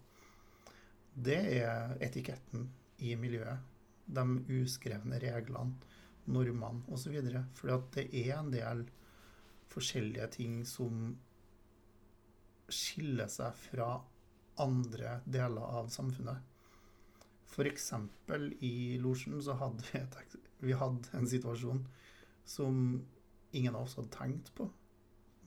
det 1.20 1.40
er 1.60 1.96
etiketten 2.04 2.68
i 3.04 3.16
miljøet. 3.20 3.64
De 4.10 4.24
uskrevne 4.60 5.20
reglene, 5.22 5.76
normene 6.30 6.86
osv. 6.94 7.16
For 7.58 7.90
det 7.94 8.06
er 8.24 8.38
en 8.38 8.52
del 8.54 8.86
forskjellige 9.70 10.28
ting 10.38 10.62
som 10.68 11.12
skiller 12.70 13.30
seg 13.32 13.58
fra 13.58 13.90
andre 14.62 15.20
deler 15.26 15.76
av 15.80 15.90
samfunnet. 15.94 16.46
F.eks. 17.50 17.92
i 18.66 18.98
losjen 19.02 19.42
så 19.42 19.56
hadde 19.60 19.86
vi, 19.90 20.00
et, 20.00 20.38
vi 20.62 20.76
hadde 20.78 21.18
en 21.18 21.28
situasjon 21.28 21.82
som 22.46 23.02
ingen 23.52 23.76
av 23.76 23.88
oss 23.88 23.98
hadde 23.98 24.14
tenkt 24.14 24.54
på, 24.58 24.70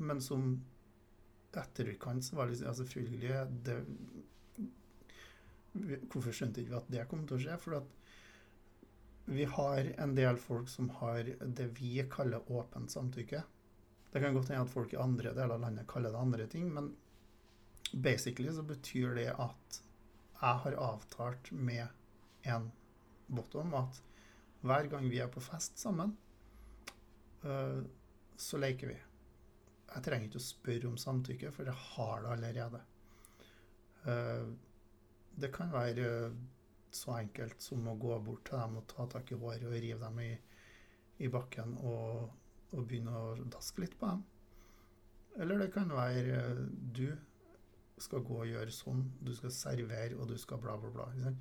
men 0.03 0.21
som 0.23 0.57
etterkant 1.53 2.25
så 2.25 2.37
var 2.37 2.49
det 2.49 2.57
liksom, 2.57 2.75
selvfølgelig 2.83 3.41
det, 3.67 3.79
Hvorfor 5.73 6.35
skjønte 6.37 6.61
ikke 6.61 6.75
vi 6.75 6.79
at 6.79 6.91
det 6.93 7.05
kom 7.09 7.23
til 7.25 7.39
å 7.39 7.41
skje? 7.41 7.55
For 7.63 7.79
at 7.79 7.95
vi 9.33 9.47
har 9.49 9.87
en 10.05 10.13
del 10.17 10.37
folk 10.41 10.69
som 10.69 10.91
har 10.99 11.31
det 11.41 11.69
vi 11.79 11.95
kaller 12.13 12.45
åpent 12.53 12.93
samtykke. 12.93 13.41
Det 14.13 14.21
kan 14.21 14.37
godt 14.37 14.51
hende 14.53 14.67
at 14.67 14.73
folk 14.73 14.93
i 14.93 15.01
andre 15.01 15.33
deler 15.33 15.57
av 15.57 15.63
landet 15.63 15.89
kaller 15.89 16.13
det 16.13 16.21
andre 16.21 16.47
ting, 16.53 16.69
men 16.75 16.91
basically 17.93 18.53
så 18.55 18.63
betyr 18.67 19.15
det 19.19 19.29
at 19.33 19.83
jeg 20.43 20.63
har 20.65 20.79
avtalt 20.81 21.53
med 21.53 21.87
en 22.43 22.71
bottom 23.27 23.75
at 23.79 24.01
hver 24.63 24.89
gang 24.91 25.09
vi 25.11 25.21
er 25.23 25.31
på 25.31 25.43
fest 25.43 25.79
sammen, 25.79 26.17
uh, 27.45 27.83
så 28.39 28.59
leker 28.59 28.93
vi. 28.93 28.99
Jeg 29.93 30.05
trenger 30.07 30.29
ikke 30.29 30.41
å 30.41 30.45
spørre 30.45 30.91
om 30.91 30.99
samtykke, 30.99 31.51
for 31.55 31.69
jeg 31.69 31.87
har 31.93 32.23
det 32.23 32.33
allerede. 32.37 32.83
Uh, 34.07 34.53
det 35.43 35.51
kan 35.55 35.73
være 35.73 36.33
så 36.93 37.17
enkelt 37.17 37.63
som 37.63 37.87
å 37.89 37.97
gå 37.97 38.19
bort 38.25 38.45
til 38.49 38.61
dem 38.61 38.79
og 38.81 38.87
ta 38.91 39.07
tak 39.11 39.33
i 39.33 39.39
håret 39.41 39.65
og 39.69 39.75
rive 39.75 39.99
dem 40.03 40.21
i, 40.21 40.31
i 41.25 41.31
bakken 41.33 41.77
og, 41.81 42.29
og, 42.73 42.83
begynne 42.83 43.17
å 43.17 43.35
daske 43.55 43.85
litt 43.85 43.97
på 43.99 44.11
dem. 44.11 44.25
Eller 45.41 45.63
det 45.63 45.71
kan 45.73 45.89
være 45.89 46.43
du 46.93 47.07
skal 48.01 48.25
gå 48.25 48.39
og 48.43 48.49
gjøre 48.49 48.73
sånn, 48.75 49.05
du 49.21 49.35
skal 49.37 49.53
servere, 49.55 50.17
og 50.17 50.31
du 50.31 50.37
skal 50.41 50.61
bla, 50.63 50.79
bla, 50.81 50.91
bla. 50.95 51.33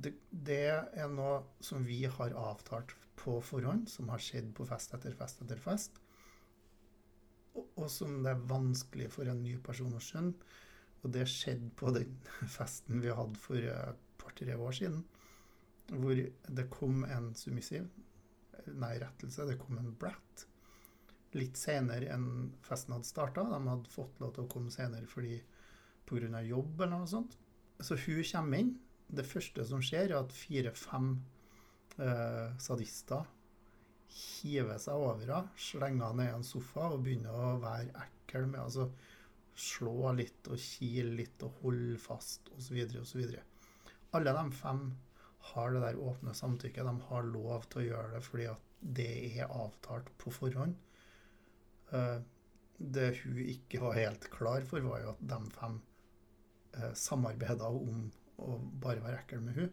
Det, 0.00 0.14
det 0.30 0.62
er 0.70 1.10
noe 1.12 1.42
som 1.64 1.84
vi 1.86 2.02
har 2.04 2.36
avtalt 2.36 2.96
på 3.20 3.38
forhånd, 3.44 3.88
som 3.92 4.08
har 4.10 4.22
skjedd 4.22 4.54
på 4.56 4.66
fest 4.68 4.94
etter 4.96 5.14
fest 5.16 5.42
etter 5.44 5.60
fest 5.60 6.00
og 7.54 7.88
som 7.90 8.20
det 8.24 8.34
er 8.34 8.44
vanskelig 8.50 9.08
for 9.14 9.30
en 9.30 9.42
ny 9.44 9.56
person 9.64 9.94
å 9.96 10.02
skjønne. 10.02 10.50
Og 11.00 11.12
det 11.14 11.24
skjedde 11.32 11.70
på 11.80 11.92
den 11.96 12.12
festen 12.58 13.00
vi 13.04 13.14
hadde 13.16 13.40
for 13.40 13.56
et 13.72 14.06
par-tre 14.20 14.56
år 14.56 14.76
siden, 14.76 15.02
hvor 15.90 16.14
det 16.14 16.70
kom 16.72 17.04
en 17.08 17.34
submissiv 17.38 17.88
Nei, 18.76 18.98
rettelse. 19.00 19.46
Det 19.48 19.56
kom 19.58 19.78
en 19.80 19.94
blatt 19.98 20.42
litt 21.32 21.56
senere 21.56 22.10
enn 22.12 22.50
festen 22.62 22.92
hadde 22.92 23.08
starta. 23.08 23.46
De 23.48 23.58
hadde 23.64 23.90
fått 23.90 24.20
lov 24.20 24.34
til 24.36 24.44
å 24.44 24.50
komme 24.52 24.70
senere 24.70 25.08
fordi 25.10 25.38
pga. 26.08 26.42
jobb 26.42 26.80
eller 26.80 26.96
noe 26.98 27.10
sånt. 27.10 27.36
Så 27.80 27.96
hun 28.06 28.22
kommer 28.32 28.58
inn. 28.58 28.72
Det 29.10 29.26
første 29.26 29.64
som 29.66 29.82
skjer, 29.82 30.12
er 30.12 30.20
at 30.20 30.32
fire-fem 30.32 31.12
eh, 31.98 32.56
sadister 32.62 33.26
hiver 34.10 34.78
seg 34.82 34.98
over 34.98 35.22
henne, 35.26 35.54
slenger 35.58 36.10
henne 36.10 36.22
ned 36.22 36.32
i 36.32 36.36
en 36.38 36.46
sofa 36.46 36.90
og 36.94 37.02
begynner 37.04 37.34
å 37.34 37.58
være 37.62 37.94
ekkel 38.04 38.46
med 38.50 38.62
altså 38.64 38.88
slå 39.60 40.12
litt 40.16 40.48
og 40.50 40.60
kile 40.62 41.12
litt 41.18 41.42
og 41.46 41.62
holde 41.64 41.98
fast 42.00 42.50
osv. 42.56 42.78
osv. 43.02 43.22
Alle 44.16 44.34
de 44.36 44.44
fem 44.56 44.84
har 45.50 45.74
det 45.74 45.82
der 45.84 46.00
åpne 46.00 46.34
samtykket. 46.36 46.86
De 46.86 47.08
har 47.10 47.28
lov 47.28 47.66
til 47.70 47.82
å 47.82 47.88
gjøre 47.88 48.12
det 48.16 48.22
fordi 48.26 48.48
at 48.50 48.66
det 48.80 49.10
er 49.34 49.50
avtalt 49.50 50.08
på 50.20 50.32
forhånd. 50.32 50.76
Eh, 51.92 52.18
det 52.80 53.10
hun 53.20 53.40
ikke 53.44 53.82
var 53.82 53.98
helt 53.98 54.26
klar 54.32 54.64
for, 54.66 54.82
var 54.84 55.02
jo 55.04 55.12
at 55.12 55.24
de 55.32 55.40
fem 55.56 55.80
samarbeida 56.94 57.68
om 57.68 58.08
å 58.40 58.58
bare 58.82 59.04
være 59.04 59.22
ekkel 59.22 59.42
med 59.44 59.58
hun. 59.58 59.70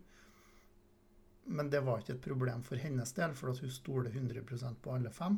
Men 1.47 1.69
det 1.71 1.79
var 1.85 2.01
ikke 2.01 2.17
et 2.17 2.25
problem 2.25 2.63
for 2.67 2.79
hennes 2.81 3.13
del, 3.15 3.35
for 3.37 3.55
hun 3.55 3.71
stoler 3.71 4.11
100% 4.11 4.81
på 4.83 4.95
alle 4.97 5.11
fem. 5.15 5.37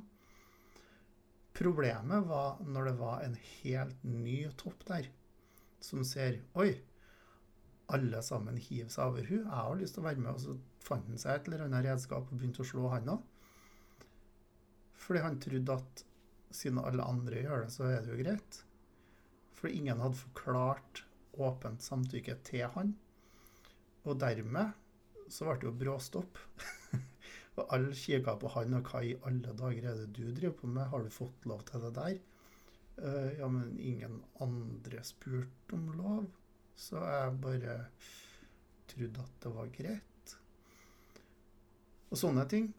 Problemet 1.59 2.25
var 2.29 2.61
når 2.65 2.89
det 2.89 2.95
var 3.01 3.23
en 3.25 3.35
helt 3.37 4.03
ny 4.05 4.41
topp 4.57 4.85
der, 4.87 5.09
som 5.83 6.05
ser 6.07 6.39
Oi, 6.59 6.71
alle 7.93 8.21
sammen 8.25 8.57
hiver 8.61 8.89
seg 8.93 9.11
over 9.11 9.27
hun. 9.29 9.43
Jeg 9.43 9.49
har 9.49 9.77
lyst 9.79 9.97
til 9.97 10.03
å 10.03 10.07
være 10.07 10.23
med. 10.23 10.31
Og 10.37 10.43
så 10.43 10.85
fant 10.85 11.09
han 11.09 11.21
seg 11.21 11.35
et 11.35 11.49
eller 11.49 11.65
annet 11.65 11.85
redskap 11.87 12.29
og 12.29 12.37
begynte 12.37 12.63
å 12.63 12.69
slå, 12.69 12.85
han. 12.93 13.11
Fordi 14.99 15.23
han 15.25 15.39
trodde 15.41 15.77
at 15.77 16.03
siden 16.53 16.81
alle 16.81 17.05
andre 17.05 17.43
gjør 17.43 17.65
det, 17.65 17.71
så 17.73 17.87
er 17.89 18.01
det 18.03 18.13
jo 18.13 18.19
greit. 18.21 18.59
For 19.57 19.73
ingen 19.73 20.01
hadde 20.01 20.21
forklart 20.21 21.03
åpent 21.47 21.83
samtykke 21.83 22.35
til 22.47 22.67
han. 22.75 22.93
Og 24.07 24.19
dermed 24.21 24.75
så 25.29 25.45
ble 25.45 25.59
det 25.59 25.67
jo 25.67 25.75
bråstopp. 25.83 26.39
og 27.59 27.63
alle 27.75 27.95
kikka 27.97 28.35
på 28.41 28.51
han, 28.55 28.75
og 28.79 28.89
hva 28.89 29.03
i 29.05 29.15
alle 29.27 29.53
dager 29.59 29.91
er 29.91 30.01
det 30.01 30.09
du 30.17 30.33
driver 30.33 30.57
på 30.61 30.71
med? 30.71 30.87
Har 30.91 31.05
du 31.05 31.13
fått 31.13 31.47
lov 31.49 31.63
til 31.69 31.85
det 31.85 31.93
der? 31.97 32.19
Uh, 32.99 33.29
ja, 33.37 33.47
men 33.47 33.77
ingen 33.79 34.19
andre 34.43 35.03
spurte 35.07 35.77
om 35.77 35.85
lov, 35.95 36.25
så 36.75 36.99
jeg 36.99 37.37
bare 37.43 37.77
trodde 38.91 39.23
at 39.23 39.37
det 39.43 39.53
var 39.55 39.71
greit. 39.77 40.35
Og 42.09 42.19
sånne 42.19 42.43
ting, 42.49 42.71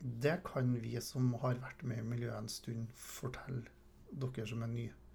det 0.00 0.40
kan 0.44 0.74
vi 0.82 0.98
som 1.00 1.32
har 1.40 1.56
vært 1.62 1.86
med 1.88 2.02
i 2.02 2.06
miljøet 2.10 2.36
en 2.42 2.52
stund, 2.52 2.90
fortelle 2.92 3.64
dere 4.12 4.46
som 4.50 4.64
er 4.66 4.72
nye. 4.72 5.05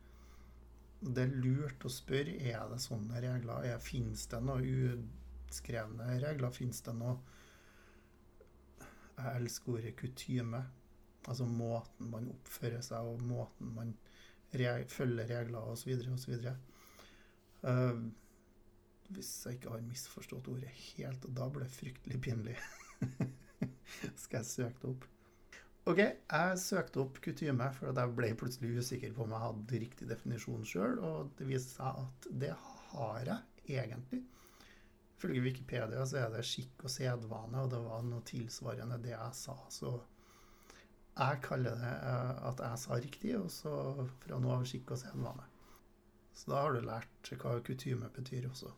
Det 1.02 1.24
er 1.24 1.32
lurt 1.34 1.82
å 1.86 1.90
spørre 1.90 2.36
er 2.46 2.68
det 2.70 2.78
sånne 2.84 3.22
regler. 3.24 3.66
Er, 3.66 3.80
finnes 3.82 4.28
det 4.30 4.42
noe 4.46 4.62
uskrevne 4.62 6.20
regler? 6.22 6.54
Finnes 6.54 6.84
det 6.86 6.94
noe 7.00 7.18
Jeg 9.18 9.32
elsker 9.40 9.78
ordet 9.78 9.96
kutyme. 9.98 10.62
Altså 11.26 11.46
måten 11.50 12.10
man 12.14 12.30
oppfører 12.34 12.82
seg 12.86 13.10
og 13.10 13.22
måten 13.26 13.74
man 13.76 13.96
reg 14.58 14.88
følger 14.90 15.30
regler 15.30 15.74
osv. 15.74 15.94
osv. 16.14 16.38
Uh, 17.62 18.10
hvis 19.12 19.32
jeg 19.46 19.58
ikke 19.58 19.74
har 19.74 19.84
misforstått 19.86 20.50
ordet 20.54 20.72
helt, 20.72 21.26
og 21.26 21.34
da 21.38 21.50
blir 21.50 21.66
det 21.66 21.76
fryktelig 21.76 22.22
pinlig. 22.24 22.58
Skal 24.24 24.42
jeg 24.42 24.50
søke 24.50 24.78
det 24.82 24.94
opp? 24.94 25.10
OK, 25.90 25.98
jeg 25.98 26.58
søkte 26.62 27.02
opp 27.02 27.16
kutyme, 27.26 27.66
for 27.74 27.90
jeg 27.90 28.14
ble 28.18 28.28
plutselig 28.38 28.84
usikker 28.84 29.16
på 29.16 29.24
om 29.26 29.32
jeg 29.34 29.44
hadde 29.46 29.80
riktig 29.82 30.10
definisjon 30.12 30.66
sjøl, 30.68 31.00
og 31.02 31.32
det 31.40 31.48
viste 31.50 31.80
seg 31.80 32.04
at 32.04 32.28
det 32.44 32.52
har 32.92 33.32
jeg 33.32 33.80
egentlig. 33.82 34.20
Ifølge 35.18 35.42
Wikipedia 35.42 36.04
så 36.06 36.20
er 36.22 36.36
det 36.36 36.46
skikk 36.46 36.86
og 36.86 36.94
sedvane, 36.94 37.64
og 37.64 37.72
det 37.74 37.80
var 37.82 38.04
noe 38.06 38.22
tilsvarende 38.30 39.00
det 39.02 39.16
jeg 39.16 39.38
sa. 39.38 39.56
Så 39.74 39.96
jeg 41.18 41.42
kaller 41.46 41.78
det 41.78 41.94
eh, 41.94 42.44
at 42.52 42.62
jeg 42.66 42.82
sa 42.84 43.00
riktig, 43.02 43.34
og 43.40 43.50
så 43.54 43.74
fra 44.22 44.40
nå 44.42 44.54
av 44.54 44.68
skikk 44.70 44.94
og 44.94 45.02
sedvane. 45.02 45.48
Så 46.38 46.54
da 46.54 46.62
har 46.62 46.78
du 46.78 46.86
lært 46.86 47.34
hva 47.42 47.56
kutyme 47.66 48.10
betyr 48.14 48.46
også. 48.50 48.70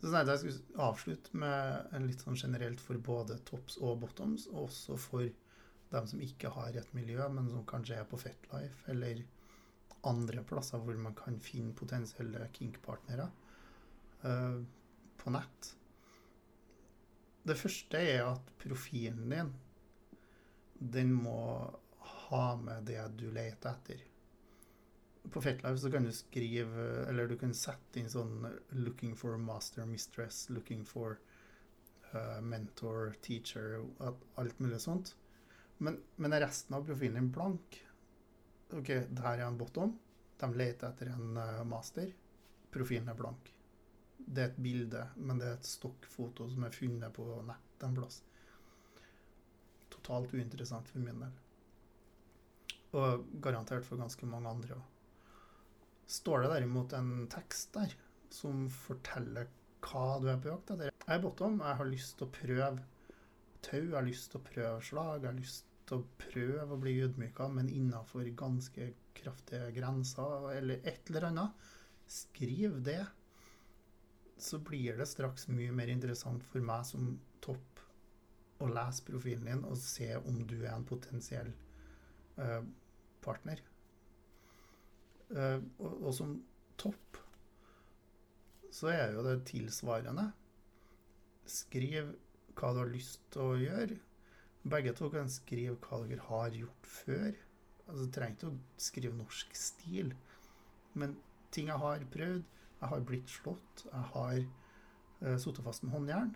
Så 0.00 0.14
jeg 0.14 0.30
jeg 0.30 0.40
skulle 0.40 0.88
avslutte 0.88 1.36
med 1.44 1.92
en 1.96 2.08
litt 2.08 2.24
sånn 2.24 2.40
generelt 2.40 2.80
for 2.80 3.00
både 3.04 3.36
tops 3.48 3.76
og 3.82 4.00
bottoms, 4.04 4.46
og 4.52 4.68
også 4.68 4.96
for 5.00 5.28
dem 5.90 6.06
som 6.06 6.20
ikke 6.20 6.52
har 6.52 6.76
et 6.76 6.94
miljø, 6.96 7.22
men 7.32 7.48
som 7.50 7.66
kanskje 7.68 8.00
er 8.00 8.08
på 8.08 8.20
Fetlife 8.20 8.90
eller 8.92 9.24
andre 10.08 10.44
plasser 10.46 10.82
hvor 10.82 10.98
man 11.00 11.16
kan 11.18 11.38
finne 11.42 11.76
potensielle 11.76 12.44
kink-partnere 12.54 13.28
uh, 14.24 14.60
på 15.18 15.34
nett. 15.34 15.72
Det 17.48 17.56
første 17.56 18.00
er 18.12 18.26
at 18.26 18.52
profilen 18.60 19.32
din, 19.32 19.54
den 20.78 21.14
må 21.16 21.40
ha 22.28 22.44
med 22.60 22.86
det 22.86 23.00
du 23.18 23.30
leter 23.32 23.72
etter. 23.72 24.04
På 25.32 25.42
FetLife 25.44 25.80
så 25.80 25.90
kan 25.92 26.06
du 26.06 26.12
skrive, 26.14 26.84
eller 27.08 27.28
du 27.28 27.36
kan 27.40 27.54
sette 27.56 28.00
inn 28.00 28.10
sånn 28.12 28.46
'looking 28.72 29.16
for 29.16 29.36
master 29.40 29.88
mistress', 29.88 30.48
'looking 30.52 30.84
for 30.88 31.18
uh, 32.12 32.40
mentor, 32.40 33.16
teacher', 33.24 33.82
alt 34.36 34.60
mulig 34.60 34.80
sånt. 34.84 35.16
Men, 35.84 36.00
men 36.16 36.40
resten 36.40 36.74
av 36.76 36.86
profilen 36.86 37.20
din 37.20 37.30
blank? 37.34 37.78
OK, 38.74 38.88
der 38.88 39.30
er 39.36 39.46
en 39.46 39.60
bottom. 39.60 39.94
De 40.38 40.50
leter 40.54 40.90
etter 40.90 41.12
en 41.14 41.38
uh, 41.38 41.62
master. 41.66 42.10
Profilen 42.74 43.08
er 43.10 43.18
blank 43.18 43.52
det 44.28 44.42
er 44.42 44.50
et 44.50 44.60
bilde, 44.60 45.04
men 45.16 45.40
det 45.40 45.48
er 45.48 45.56
et 45.56 45.68
stokkfoto 45.68 46.48
som 46.50 46.64
er 46.66 46.74
funnet 46.74 47.14
på 47.16 47.26
nett 47.48 47.84
en 47.86 47.94
plass. 47.96 48.20
Totalt 49.92 50.34
uinteressant 50.34 50.90
for 50.90 51.04
min 51.04 51.22
del. 51.24 51.36
Og 52.98 53.24
garantert 53.44 53.86
for 53.86 54.00
ganske 54.00 54.28
mange 54.28 54.50
andre 54.50 54.76
òg. 54.76 54.84
Står 56.08 56.44
det 56.44 56.52
derimot 56.54 56.94
en 56.96 57.26
tekst 57.32 57.74
der 57.76 57.92
som 58.32 58.66
forteller 58.72 59.48
hva 59.84 60.18
du 60.20 60.28
er 60.32 60.38
på 60.40 60.50
jakt 60.50 60.72
etter? 60.74 60.92
Jeg 60.92 61.14
er 61.14 61.24
bottom. 61.24 61.60
Jeg 61.64 61.80
har 61.80 61.88
lyst 61.88 62.16
til 62.18 62.28
å 62.28 62.32
prøve 62.32 62.70
tau, 63.64 63.82
jeg 63.82 63.96
har 63.96 64.06
lyst 64.06 64.30
til 64.32 64.40
å 64.40 64.46
prøve 64.48 64.84
slag, 64.84 65.22
jeg 65.22 65.30
har 65.30 65.38
lyst 65.38 65.68
til 65.88 66.00
å 66.00 66.06
prøve 66.20 66.74
å 66.74 66.80
bli 66.80 66.96
ydmyka, 67.04 67.48
men 67.52 67.70
innafor 67.72 68.28
ganske 68.38 68.92
kraftige 69.18 69.70
grenser, 69.76 70.50
eller 70.56 70.84
et 70.86 71.10
eller 71.10 71.30
annet. 71.30 71.68
Skriv 72.08 72.78
det 72.84 73.02
så 74.38 74.58
blir 74.62 74.96
det 74.96 75.08
straks 75.10 75.48
mye 75.50 75.72
mer 75.74 75.90
interessant 75.90 76.44
for 76.46 76.62
meg 76.64 76.84
som 76.86 77.16
topp 77.44 77.82
å 78.62 78.68
lese 78.70 79.04
profilen 79.06 79.46
din 79.46 79.64
og 79.66 79.78
se 79.80 80.12
om 80.18 80.42
du 80.46 80.56
er 80.60 80.72
en 80.74 80.86
potensiell 80.86 81.50
uh, 82.38 82.62
partner. 83.24 83.62
Uh, 85.28 85.58
og, 85.78 85.90
og, 85.90 86.12
som 86.16 86.36
topp 86.80 87.18
så 88.74 88.90
er 88.92 89.14
jo 89.14 89.24
det 89.26 89.40
tilsvarende. 89.50 90.28
Skriv 91.48 92.14
hva 92.58 92.74
du 92.74 92.82
har 92.82 92.92
lyst 92.92 93.22
til 93.32 93.44
å 93.44 93.58
gjøre. 93.62 93.98
Begge 94.68 94.92
to 94.98 95.08
kan 95.12 95.30
skrive 95.32 95.78
hva 95.86 96.02
dere 96.04 96.26
har 96.28 96.56
gjort 96.56 96.92
før. 96.92 97.30
Altså, 97.86 98.04
Du 98.04 98.12
trenger 98.12 98.36
ikke 98.36 98.50
å 98.50 98.82
skrive 98.88 99.16
norsk 99.16 99.56
stil, 99.56 100.12
men 100.98 101.16
ting 101.54 101.70
jeg 101.70 101.80
har 101.80 102.04
prøvd 102.12 102.44
jeg 102.78 102.90
har 102.92 103.04
blitt 103.06 103.30
slått. 103.30 103.84
Jeg 103.90 104.04
har 104.12 104.36
uh, 104.38 105.36
sittet 105.40 105.64
fast 105.66 105.82
med 105.84 105.94
håndjern. 105.96 106.34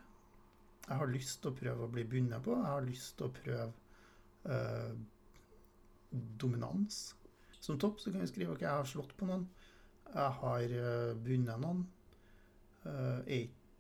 Jeg 0.89 0.99
har 0.99 1.11
lyst 1.13 1.39
til 1.43 1.53
å 1.53 1.59
prøve 1.59 1.87
å 1.87 1.93
bli 1.93 2.05
bundet 2.09 2.43
på. 2.43 2.57
Jeg 2.59 2.71
har 2.75 2.87
lyst 2.87 3.15
til 3.19 3.29
å 3.29 3.35
prøve 3.37 3.69
uh, 4.51 4.95
dominans. 6.43 7.03
Som 7.63 7.79
topp 7.79 8.03
så 8.03 8.11
kan 8.11 8.25
vi 8.25 8.31
skrive 8.33 8.57
ok, 8.57 8.65
jeg 8.65 8.75
har 8.75 8.91
slått 8.91 9.15
på 9.19 9.29
noen. 9.29 9.47
Jeg 10.11 10.39
har 10.41 10.75
uh, 10.75 11.13
bundet 11.23 11.63
noen. 11.63 11.85
Uh, 12.83 13.23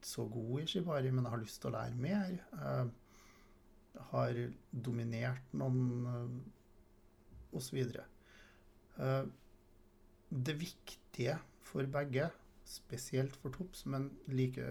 så 0.07 0.27
god 0.31 0.62
i 0.62 0.67
shibari, 0.71 1.11
men 1.11 1.27
jeg 1.27 1.35
har 1.35 1.43
lyst 1.43 1.61
til 1.62 1.71
å 1.71 1.77
lære 1.77 2.01
mer. 2.01 2.35
Uh, 2.57 2.88
har 4.12 4.38
dominert 4.73 5.55
noen, 5.57 6.07
uh, 6.09 7.57
osv. 7.59 7.83
Uh, 8.99 9.25
det 10.33 10.57
viktige 10.61 11.37
for 11.67 11.88
begge, 11.93 12.31
spesielt 12.69 13.37
for 13.37 13.55
topps, 13.55 13.85
men 13.91 14.09
like, 14.33 14.65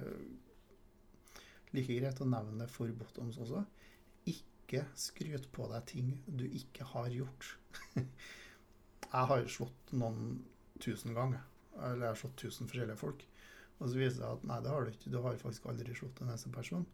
like 1.76 2.00
greit 2.00 2.22
å 2.22 2.30
nevne 2.30 2.68
for 2.72 2.92
bottoms 2.98 3.38
også, 3.42 3.64
ikke 4.30 4.86
skryt 4.98 5.50
på 5.54 5.68
deg 5.72 5.86
ting 5.92 6.14
du 6.26 6.46
ikke 6.48 6.88
har 6.94 7.12
gjort. 7.14 7.54
jeg 9.12 9.30
har 9.34 9.48
slått 9.52 9.94
noen 9.94 10.42
tusen 10.82 11.14
ganger. 11.18 11.44
Eller 11.78 12.08
jeg 12.08 12.14
har 12.14 12.20
slått 12.20 12.40
tusen 12.42 12.70
forskjellige 12.70 13.00
folk. 13.00 13.26
Og 13.82 13.90
så 13.90 13.98
viser 13.98 14.20
det 14.20 14.22
seg 14.22 14.36
at 14.38 14.48
nei, 14.48 14.60
det 14.62 14.72
har 14.72 14.86
du 14.86 14.92
ikke. 14.94 15.12
Du 15.12 15.20
har 15.26 15.40
faktisk 15.42 15.68
aldri 15.72 15.96
slått 15.98 16.22
en 16.22 16.30
eneste 16.30 16.54
person. 16.54 16.86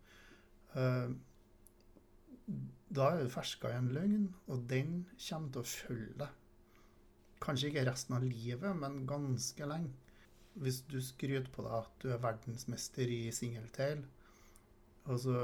Uh, 0.71 1.11
da 2.95 3.11
er 3.11 3.23
du 3.25 3.31
ferska 3.31 3.73
i 3.73 3.77
en 3.77 3.91
løgn, 3.91 4.27
og 4.47 4.67
den 4.71 5.01
kommer 5.19 5.51
til 5.51 5.63
å 5.63 5.67
følge 5.67 6.19
deg. 6.21 6.43
Kanskje 7.43 7.69
ikke 7.69 7.87
resten 7.89 8.15
av 8.17 8.23
livet, 8.25 8.69
men 8.79 9.01
ganske 9.09 9.67
lenge. 9.67 9.91
Hvis 10.57 10.79
du 10.89 10.97
skryter 11.03 11.51
på 11.53 11.65
deg 11.67 11.75
at 11.75 11.99
du 12.01 12.07
er 12.13 12.23
verdensmester 12.23 13.11
i 13.13 13.27
singeltail, 13.35 14.05
og 15.07 15.19
så 15.23 15.35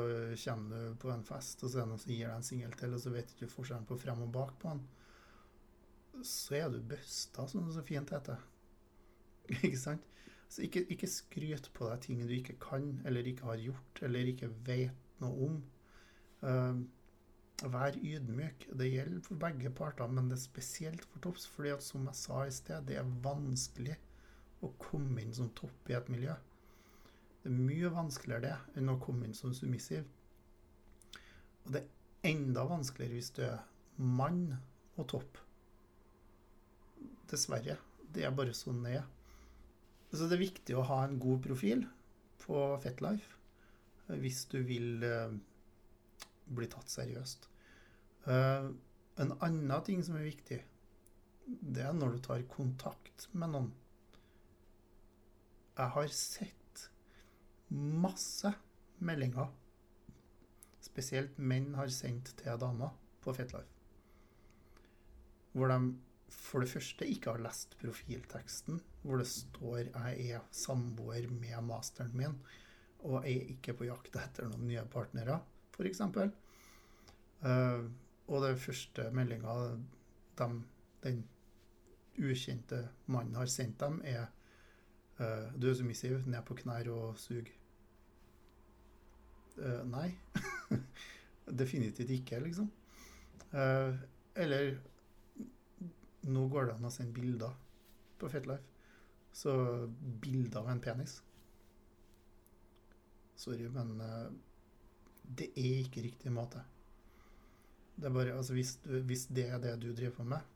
kommer 0.43 0.71
du 0.71 0.95
på 0.99 1.11
en 1.13 1.27
fest, 1.27 1.61
og 1.63 1.71
så 1.71 1.79
er 1.79 1.85
det 1.85 1.91
noen 1.91 2.01
som 2.01 2.15
gir 2.15 2.25
deg 2.25 2.37
en 2.37 2.47
singeltail, 2.47 2.95
og 2.95 3.03
så 3.03 3.13
vet 3.13 3.29
du 3.29 3.35
ikke 3.35 3.53
forskjellen 3.53 3.85
på 3.87 3.99
frem 3.99 4.23
og 4.25 4.33
bak 4.33 4.55
på 4.63 4.73
den, 4.73 6.23
så 6.27 6.57
er 6.57 6.71
du 6.71 6.81
busta, 6.87 7.45
som 7.51 7.67
det 7.67 7.75
så 7.75 7.83
fint 7.85 8.15
heter. 8.15 8.41
ikke 9.59 9.79
sant? 9.79 10.12
Så 10.53 10.67
ikke, 10.67 10.83
ikke 10.93 11.09
skryt 11.09 11.71
på 11.73 11.87
deg 11.89 12.01
ting 12.03 12.19
du 12.21 12.33
ikke 12.35 12.59
kan, 12.61 12.91
eller 13.09 13.25
ikke 13.25 13.47
har 13.49 13.61
gjort, 13.61 14.01
eller 14.05 14.27
ikke 14.29 14.51
vet 14.67 15.15
noe 15.23 15.47
om. 15.47 15.55
Uh, 16.43 16.83
vær 17.73 17.97
ydmyk. 17.97 18.67
Det 18.77 18.89
gjelder 18.91 19.23
for 19.25 19.39
begge 19.41 19.71
parter, 19.73 20.11
men 20.11 20.29
det 20.29 20.37
er 20.37 20.43
spesielt 20.43 21.05
for 21.09 21.23
topps. 21.25 21.47
fordi 21.47 21.71
at 21.73 21.83
som 21.83 22.05
jeg 22.05 22.19
sa 22.19 22.43
i 22.45 22.51
sted, 22.51 22.85
det 22.87 22.99
er 22.99 23.15
vanskelig 23.23 23.95
å 24.61 24.69
komme 24.79 25.23
inn 25.23 25.33
som 25.33 25.49
topp 25.57 25.89
i 25.89 25.97
et 25.97 26.11
miljø. 26.11 26.35
Det 27.43 27.51
er 27.51 27.57
mye 27.57 27.89
vanskeligere 27.91 28.43
det 28.45 28.79
enn 28.79 28.93
å 28.93 28.99
komme 29.01 29.27
inn 29.27 29.35
som 29.35 29.55
submissiv. 29.55 30.05
Og 31.65 31.73
det 31.73 31.81
er 31.81 32.29
enda 32.35 32.67
vanskeligere 32.69 33.17
hvis 33.17 33.33
du 33.35 33.41
er 33.47 33.65
mann 33.97 34.45
og 34.95 35.09
topp. 35.11 35.41
Dessverre. 37.31 37.79
Det 38.13 38.23
er 38.23 38.35
bare 38.35 38.53
sånn 38.55 38.83
det 38.85 38.99
er. 39.01 39.09
Så 40.13 40.27
det 40.29 40.37
er 40.37 40.45
viktig 40.45 40.75
å 40.77 40.85
ha 40.85 40.99
en 41.07 41.17
god 41.21 41.41
profil 41.41 41.87
på 42.43 42.59
Fetlife 42.83 43.39
hvis 44.21 44.43
du 44.51 44.59
vil 44.67 45.01
uh, 45.01 45.31
bli 46.53 46.67
tatt 46.69 46.91
seriøst. 46.91 47.47
Uh, 48.27 48.69
en 49.23 49.33
annen 49.39 49.73
ting 49.87 50.03
som 50.05 50.19
er 50.19 50.27
viktig, 50.27 50.59
det 51.47 51.85
er 51.87 51.95
når 51.97 52.13
du 52.13 52.19
tar 52.27 52.43
kontakt 52.51 53.27
med 53.31 53.53
noen. 53.55 53.71
Jeg 55.79 55.95
har 55.95 56.13
sett 56.13 56.85
masse 57.73 58.51
meldinger, 59.01 59.49
spesielt 60.83 61.39
menn 61.41 61.71
har 61.79 61.89
sendt 61.89 62.35
til 62.37 62.59
damer 62.61 62.93
på 63.23 63.33
Fetlife, 63.33 63.71
hvor 65.57 65.73
de 65.73 65.79
for 66.33 66.63
det 66.63 66.71
første 66.71 67.07
ikke 67.09 67.33
har 67.33 67.41
lest 67.43 67.77
profilteksten, 67.81 68.81
hvor 69.01 69.17
det 69.21 69.27
står 69.27 69.77
'Jeg 69.77 70.29
er 70.31 70.45
samboer 70.51 71.27
med 71.29 71.61
masteren 71.61 72.11
min', 72.13 72.39
og 72.99 73.25
jeg 73.25 73.37
er 73.37 73.49
ikke 73.55 73.73
på 73.73 73.87
jakt 73.89 74.15
etter 74.15 74.47
noen 74.47 74.67
nye 74.67 74.85
partnere, 74.91 75.39
f.eks. 75.75 76.01
Uh, 77.43 77.89
og 78.27 78.45
den 78.47 78.57
første 78.57 79.09
meldinga 79.11 79.55
de, 80.37 80.61
den 81.03 81.25
ukjente 82.17 82.87
mannen 83.05 83.35
har 83.35 83.45
sendt 83.45 83.79
dem, 83.79 84.01
er 84.03 84.25
uh, 85.19 85.51
'Du 85.59 85.69
er 85.69 85.73
submissiv, 85.73 86.21
ned 86.25 86.41
på 86.45 86.53
knær 86.53 86.89
og 86.89 87.17
sug'. 87.17 87.51
Uh, 89.57 89.83
nei. 89.89 90.17
Definitivt 91.59 92.09
ikke, 92.09 92.39
liksom. 92.39 92.71
Uh, 93.53 93.93
eller 94.35 94.77
nå 96.29 96.47
går 96.51 96.69
det 96.69 96.77
an 96.77 96.87
å 96.87 96.93
sende 96.93 97.15
bilder 97.15 97.53
på 98.19 98.29
Fetlife. 98.31 98.63
Så 99.33 99.53
bilder 100.21 100.59
av 100.61 100.69
en 100.69 100.81
penis. 100.81 101.17
Sorry, 103.35 103.65
men 103.73 103.97
uh, 104.01 104.29
det 105.23 105.49
er 105.57 105.81
ikke 105.81 106.03
riktig 106.05 106.31
måte. 106.31 106.61
Det 107.95 108.07
er 108.09 108.13
bare, 108.13 108.37
altså 108.37 108.53
hvis, 108.53 108.75
hvis, 108.85 109.25
det 109.25 109.47
er 109.49 109.59
det 109.61 109.73
du 109.81 109.89
driver 109.91 110.15
på 110.19 110.27
med, 110.35 110.53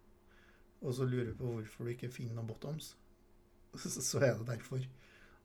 og 0.81 0.93
så 0.93 1.05
lurer 1.05 1.31
du 1.31 1.35
på 1.37 1.51
hvorfor 1.55 1.85
du 1.85 1.93
ikke 1.93 2.11
finner 2.13 2.37
noen 2.37 2.49
bottoms, 2.49 2.93
så, 3.81 4.19
er 4.21 4.37
det 4.37 4.47
derfor. 4.47 4.85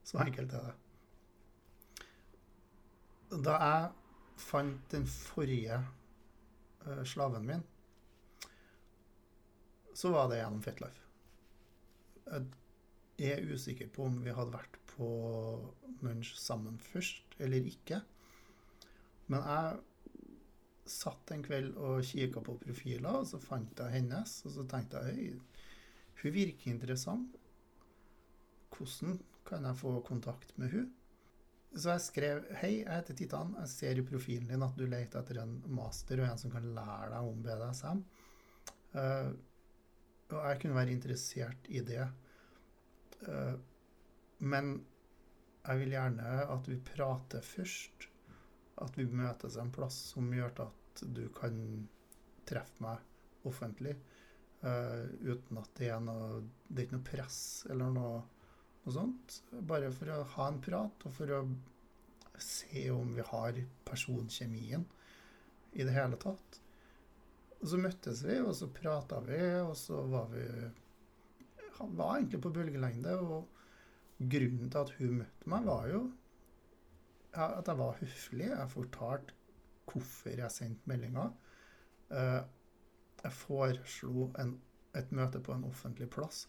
Så 0.05 0.21
enkelt 0.21 0.53
er 0.53 0.71
det. 0.71 0.77
Da 3.43 3.57
jeg 3.57 3.91
fant 4.43 4.93
den 4.93 5.07
forrige 5.09 5.81
uh, 6.85 7.05
slaven 7.09 7.47
min, 7.49 7.65
så 9.95 10.13
var 10.15 10.29
det 10.31 10.41
gjennom 10.41 10.63
Fetlife. 10.65 11.09
Jeg 13.21 13.37
er 13.37 13.53
usikker 13.53 13.91
på 13.93 14.07
om 14.09 14.21
vi 14.25 14.35
hadde 14.35 14.55
vært 14.55 14.79
på 14.95 15.09
lunsj 16.03 16.35
sammen 16.41 16.79
først 16.81 17.37
eller 17.43 17.69
ikke. 17.69 18.01
Men 19.31 19.45
jeg 19.47 19.81
satt 20.93 21.31
en 21.33 21.45
kveld 21.45 21.77
og 21.79 22.03
kikka 22.07 22.43
på 22.45 22.57
profiler, 22.63 23.21
og 23.21 23.29
så 23.29 23.41
fant 23.41 23.79
jeg 23.79 23.97
hennes. 23.97 24.35
Og 24.47 24.57
så 24.57 24.65
tenkte 24.69 25.03
jeg 25.03 25.15
hei, 25.15 25.29
hun 26.23 26.35
virker 26.35 26.73
interessant. 26.73 27.39
Hvordan 28.73 29.21
kan 29.47 29.69
jeg 29.69 29.79
få 29.79 29.95
kontakt 30.07 30.53
med 30.59 30.75
hun? 30.75 30.91
Så 31.73 31.95
jeg 31.95 32.05
skrev 32.05 32.43
hei, 32.61 32.73
jeg 32.83 32.93
heter 32.93 33.17
Titan. 33.17 33.55
Jeg 33.63 33.73
ser 33.73 34.01
i 34.01 34.05
profilen 34.05 34.51
din 34.51 34.65
at 34.65 34.77
du 34.77 34.85
leter 34.85 35.23
etter 35.23 35.41
en 35.41 35.55
master 35.73 36.21
og 36.21 36.29
en 36.29 36.41
som 36.41 36.53
kan 36.53 36.67
lære 36.77 37.09
deg 37.15 37.31
om 37.31 37.41
BDSM. 37.47 38.03
Uh, 38.93 39.33
og 40.33 40.47
jeg 40.49 40.63
kunne 40.63 40.79
være 40.79 40.95
interessert 40.95 41.69
i 41.69 41.83
det. 41.87 42.07
Eh, 43.29 43.55
men 44.43 44.73
jeg 45.63 45.79
vil 45.79 45.95
gjerne 45.95 46.39
at 46.51 46.69
vi 46.71 46.79
prater 46.83 47.45
først. 47.47 48.09
At 48.83 48.97
vi 48.99 49.07
møtes 49.07 49.59
en 49.61 49.71
plass 49.75 49.99
som 50.15 50.33
gjør 50.35 50.65
at 50.65 51.03
du 51.15 51.27
kan 51.37 51.57
treffe 52.49 52.83
meg 52.83 53.47
offentlig. 53.49 53.95
Uh, 54.63 55.11
uten 55.27 55.59
at 55.59 55.71
det 55.75 55.89
er 55.91 55.99
noe 55.99 56.37
Det 56.69 56.77
er 56.77 56.85
ikke 56.85 56.95
noe 56.95 57.07
press 57.09 57.39
eller 57.67 57.91
noe, 57.91 58.21
noe, 58.85 58.95
sånt. 58.95 59.39
Bare 59.59 59.91
for 59.95 60.13
å 60.15 60.21
ha 60.37 60.49
en 60.51 60.61
prat, 60.63 61.07
og 61.07 61.17
for 61.17 61.35
å 61.35 61.41
se 62.43 62.85
om 62.95 63.11
vi 63.17 63.27
har 63.27 63.59
personkjemien 63.87 64.87
i 65.73 65.87
det 65.87 65.95
hele 65.95 66.19
tatt. 66.23 66.62
Og 67.63 67.69
så 67.71 67.79
møttes 67.79 68.25
vi, 68.27 68.39
og 68.43 68.55
så 68.59 68.69
prata 68.75 69.21
vi, 69.23 69.39
og 69.63 69.77
så 69.79 70.01
var 70.11 70.31
vi 70.33 70.47
Han 71.79 71.95
var 71.99 72.17
egentlig 72.17 72.41
på 72.43 72.51
bølgelengde, 72.55 73.15
og 73.19 73.49
grunnen 74.19 74.71
til 74.71 74.79
at 74.79 74.91
hun 74.99 75.15
møtte 75.23 75.51
meg, 75.51 75.65
var 75.67 75.87
jo 75.91 76.03
at 77.33 77.69
jeg 77.69 77.79
var 77.79 77.97
høflig. 78.01 78.49
Jeg 78.51 78.71
fortalte 78.71 79.39
hvorfor 79.89 80.35
jeg 80.37 80.53
sendte 80.53 80.91
meldinga. 80.91 81.31
Eh, 82.13 82.43
jeg 83.23 83.33
foreslo 83.33 84.29
en, 84.43 84.57
et 84.99 85.13
møte 85.15 85.41
på 85.41 85.55
en 85.55 85.65
offentlig 85.65 86.11
plass 86.13 86.45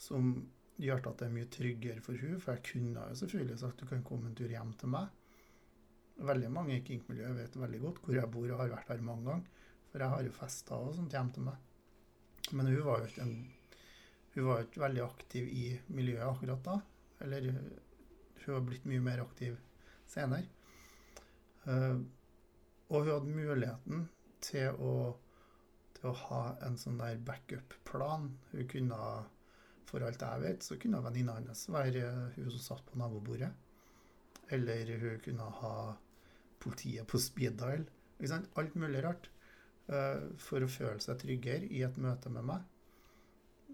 som 0.00 0.34
gjør 0.80 1.02
at 1.10 1.20
det 1.20 1.26
er 1.28 1.34
mye 1.34 1.48
tryggere 1.52 2.02
for 2.04 2.16
hun, 2.20 2.38
for 2.40 2.56
jeg 2.56 2.64
kunne 2.70 3.08
jo 3.08 3.18
selvfølgelig 3.20 3.58
sagt 3.60 3.82
du 3.82 3.88
kan 3.88 4.04
komme 4.04 4.30
en 4.30 4.36
tur 4.36 4.52
hjem 4.52 4.72
til 4.80 4.92
meg. 4.92 5.08
Veldig 6.30 6.50
mange 6.52 6.76
i 6.76 6.84
kinkmiljøet 6.84 7.36
vet 7.36 7.58
veldig 7.60 7.80
godt 7.84 8.00
hvor 8.04 8.16
jeg 8.16 8.32
bor 8.32 8.48
og 8.48 8.62
har 8.62 8.72
vært 8.74 8.92
her 8.92 9.04
mange 9.04 9.26
ganger. 9.28 9.59
For 9.90 10.02
jeg 10.02 10.14
har 10.14 10.26
jo 10.26 10.36
fester 10.36 10.76
og 10.78 10.94
sånt 10.96 11.14
hjemme 11.14 11.34
til 11.34 11.46
meg. 11.48 11.66
Men 12.54 12.70
hun 12.70 12.84
var 12.86 13.02
jo 13.02 13.10
ikke 13.10 13.26
en 13.26 13.38
Hun 14.30 14.46
var 14.46 14.60
ikke 14.62 14.84
veldig 14.84 15.00
aktiv 15.02 15.46
i 15.50 15.64
miljøet 15.90 16.28
akkurat 16.28 16.60
da. 16.62 16.76
Eller 17.24 17.48
hun 17.50 18.54
har 18.54 18.60
blitt 18.62 18.86
mye 18.86 19.02
mer 19.02 19.22
aktiv 19.24 19.56
senere. 20.06 20.46
Uh, 21.66 21.98
og 22.90 23.02
hun 23.02 23.10
hadde 23.10 23.34
muligheten 23.34 24.04
til 24.42 24.78
å, 24.78 24.92
til 25.98 26.08
å 26.10 26.14
ha 26.24 26.40
en 26.66 26.78
sånn 26.80 27.00
der 27.02 27.18
backup-plan. 27.26 28.30
Hun 28.52 28.70
kunne, 28.70 29.00
for 29.90 30.06
alt 30.06 30.22
jeg 30.22 30.44
vet, 30.44 30.62
så 30.62 30.78
kunne 30.78 31.02
venninna 31.04 31.36
hennes 31.40 31.64
være 31.70 32.06
hun 32.36 32.54
som 32.54 32.64
satt 32.64 32.86
på 32.86 33.02
nabobordet. 33.02 33.50
Eller 34.54 34.94
hun 34.98 35.20
kunne 35.26 35.50
ha 35.60 35.74
politiet 36.62 37.06
på 37.10 37.20
speed 37.22 37.58
dial. 37.60 37.84
Ikke 38.18 38.32
sant? 38.32 38.50
Alt 38.58 38.74
mulig 38.78 39.02
rart. 39.04 39.30
Eh, 39.90 40.26
for 40.38 40.62
å 40.62 40.70
føle 40.70 41.02
seg 41.02 41.18
tryggere 41.18 41.66
i 41.74 41.82
et 41.82 41.96
møte 41.98 42.30
med 42.30 42.46
meg. 42.46 42.66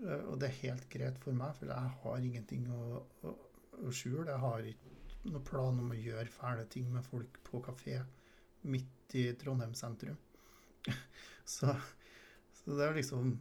Eh, 0.00 0.22
og 0.30 0.38
det 0.40 0.48
er 0.48 0.60
helt 0.62 0.86
greit 0.92 1.18
for 1.20 1.36
meg, 1.36 1.52
for 1.58 1.72
jeg 1.72 1.96
har 2.02 2.28
ingenting 2.28 2.68
å, 2.72 3.02
å, 3.28 3.32
å 3.84 3.92
skjule. 3.92 4.30
Jeg 4.30 4.42
har 4.44 4.70
ikke 4.70 4.94
noen 5.26 5.44
plan 5.44 5.82
om 5.82 5.92
å 5.92 5.98
gjøre 5.98 6.32
fæle 6.32 6.64
ting 6.72 6.88
med 6.94 7.04
folk 7.04 7.40
på 7.44 7.60
kafé 7.66 7.98
midt 8.72 9.16
i 9.18 9.26
Trondheim 9.38 9.74
sentrum. 9.76 10.16
så, 11.56 11.74
så, 12.54 12.76
det 12.78 12.84
er 12.86 13.00
liksom 13.00 13.32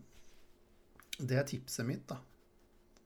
Det 1.15 1.37
er 1.39 1.47
tipset 1.47 1.87
mitt, 1.87 2.03
da. 2.09 2.19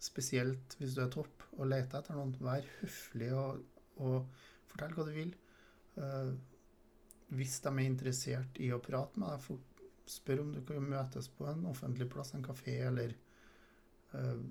Spesielt 0.01 0.79
hvis 0.79 0.95
du 0.95 1.03
er 1.03 1.12
topp 1.13 1.43
og 1.60 1.67
leter 1.69 1.99
etter 1.99 2.17
noen. 2.17 2.34
Vær 2.41 2.65
høflig 2.79 3.29
og, 3.38 3.60
og 4.01 4.47
fortell 4.71 4.95
hva 4.95 5.05
du 5.05 5.12
vil. 5.13 5.36
Uh, 5.99 6.32
hvis 7.29 7.59
de 7.61 7.71
er 7.71 7.85
interessert 7.85 8.59
i 8.61 8.71
å 8.73 8.81
prate 8.83 9.19
med 9.21 9.35
deg, 9.35 9.59
spør 10.09 10.43
om 10.43 10.53
du 10.55 10.63
kan 10.65 10.81
møtes 10.81 11.29
på 11.37 11.45
en 11.49 11.67
offentlig 11.69 12.09
plass, 12.09 12.33
en 12.33 12.45
kafé 12.45 12.79
eller 12.87 13.13
uh, 14.15 14.41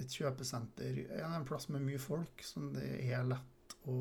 et 0.00 0.16
kjøpesenter. 0.18 1.04
En 1.22 1.46
plass 1.46 1.68
med 1.70 1.84
mye 1.86 2.00
folk, 2.02 2.42
som 2.42 2.72
det 2.74 2.88
er 3.06 3.26
lett 3.28 3.76
å, 3.90 3.98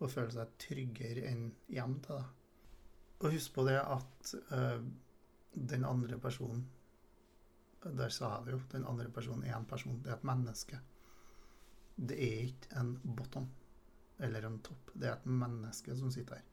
å 0.00 0.08
føle 0.08 0.32
seg 0.32 0.56
tryggere 0.64 1.26
enn 1.28 1.50
hjem 1.68 1.98
til 2.06 2.22
deg. 2.22 2.36
Og 3.20 3.34
husk 3.36 3.52
på 3.58 3.66
det 3.68 3.76
at 3.82 4.34
uh, 4.54 4.80
den 5.52 5.84
andre 5.84 6.16
personen 6.22 6.62
Der 7.82 8.12
sa 8.12 8.34
jeg 8.36 8.44
det 8.44 8.52
jo. 8.52 8.60
Den 8.72 8.84
andre 8.84 9.08
personen 9.08 9.44
er 9.48 9.54
en 9.56 9.64
person. 9.68 10.00
Det 10.04 10.10
er 10.12 10.18
et 10.18 10.24
menneske. 10.28 10.80
Det 11.96 12.16
er 12.16 12.42
ikke 12.44 12.76
en 12.80 12.90
bottom 13.16 13.46
eller 14.20 14.44
en 14.44 14.58
topp. 14.60 14.92
Det 14.92 15.08
er 15.08 15.14
et 15.16 15.26
menneske 15.26 15.96
som 15.96 16.12
sitter 16.12 16.36
her. 16.36 16.49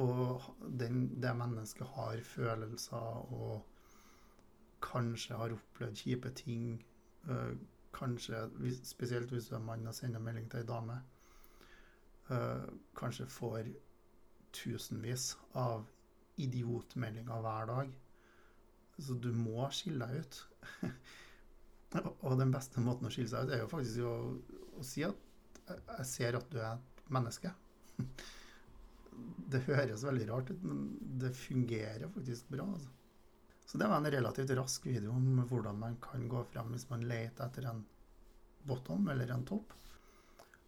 Og 0.00 0.42
den, 0.80 1.22
det 1.22 1.34
mennesket 1.36 1.86
har 1.86 2.20
følelser 2.24 3.32
og 3.36 3.66
kanskje 4.82 5.36
har 5.36 5.52
opplevd 5.52 5.96
kjipe 6.00 6.32
ting. 6.36 6.84
Uh, 7.28 7.52
kanskje, 7.92 8.48
spesielt 8.84 9.30
hvis 9.30 9.50
du 9.50 9.56
er 9.56 9.64
mann 9.64 9.86
og 9.86 9.94
sender 9.94 10.22
melding 10.22 10.48
til 10.50 10.62
ei 10.62 10.68
dame, 10.68 10.96
uh, 12.30 12.64
kanskje 12.96 13.28
får 13.30 13.68
tusenvis 14.52 15.34
av 15.54 15.84
idiotmeldinger 16.40 17.44
hver 17.44 17.68
dag. 17.68 17.92
Så 18.98 19.14
du 19.14 19.32
må 19.36 19.68
skille 19.72 20.08
deg 20.08 20.24
ut. 20.24 20.40
og 22.24 22.38
den 22.40 22.52
beste 22.52 22.80
måten 22.80 23.08
å 23.08 23.12
skille 23.12 23.28
seg 23.28 23.44
ut, 23.44 23.54
er 23.54 23.64
jo 23.64 23.70
faktisk 23.72 24.08
å, 24.08 24.16
å 24.80 24.84
si 24.86 25.04
at 25.04 25.28
jeg 25.68 26.06
ser 26.08 26.38
at 26.38 26.48
du 26.52 26.58
er 26.60 26.74
et 26.74 27.04
menneske. 27.12 27.52
det 29.52 29.64
høres 29.66 30.04
veldig 30.06 30.26
rart 30.30 30.50
ut, 30.50 30.64
men 30.66 30.82
det 31.22 31.32
fungerer 31.36 32.10
faktisk 32.14 32.48
bra. 32.52 32.66
Altså. 32.74 32.90
Så 33.66 33.78
det 33.78 33.88
var 33.88 33.96
en 34.02 34.10
relativt 34.14 34.50
rask 34.58 34.86
video 34.86 35.14
om 35.16 35.44
hvordan 35.48 35.78
man 35.78 35.96
kan 36.02 36.26
gå 36.28 36.42
frem 36.52 36.74
hvis 36.74 36.88
man 36.90 37.06
leter 37.08 37.46
etter 37.46 37.68
en 37.70 37.84
bottom 38.68 39.08
eller 39.08 39.32
en 39.32 39.46
topp. 39.48 39.72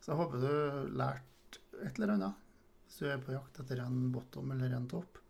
Så 0.00 0.12
jeg 0.12 0.20
håper 0.20 0.44
du 0.44 0.94
lærte 1.00 1.60
et 1.82 1.98
eller 1.98 2.14
annet 2.14 2.40
hvis 2.84 3.00
du 3.00 3.08
er 3.10 3.22
på 3.24 3.34
jakt 3.34 3.60
etter 3.62 3.82
en 3.84 4.08
bottom 4.14 4.52
eller 4.54 4.76
en 4.76 4.88
topp. 4.90 5.20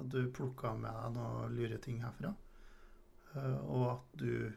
At 0.00 0.10
du 0.10 0.32
plukka 0.34 0.74
med 0.78 0.90
deg 0.90 1.14
noen 1.14 1.54
lure 1.58 1.78
ting 1.82 2.00
herfra. 2.02 2.32
Eh, 3.34 3.60
og 3.64 3.86
at 3.94 4.18
du 4.20 4.52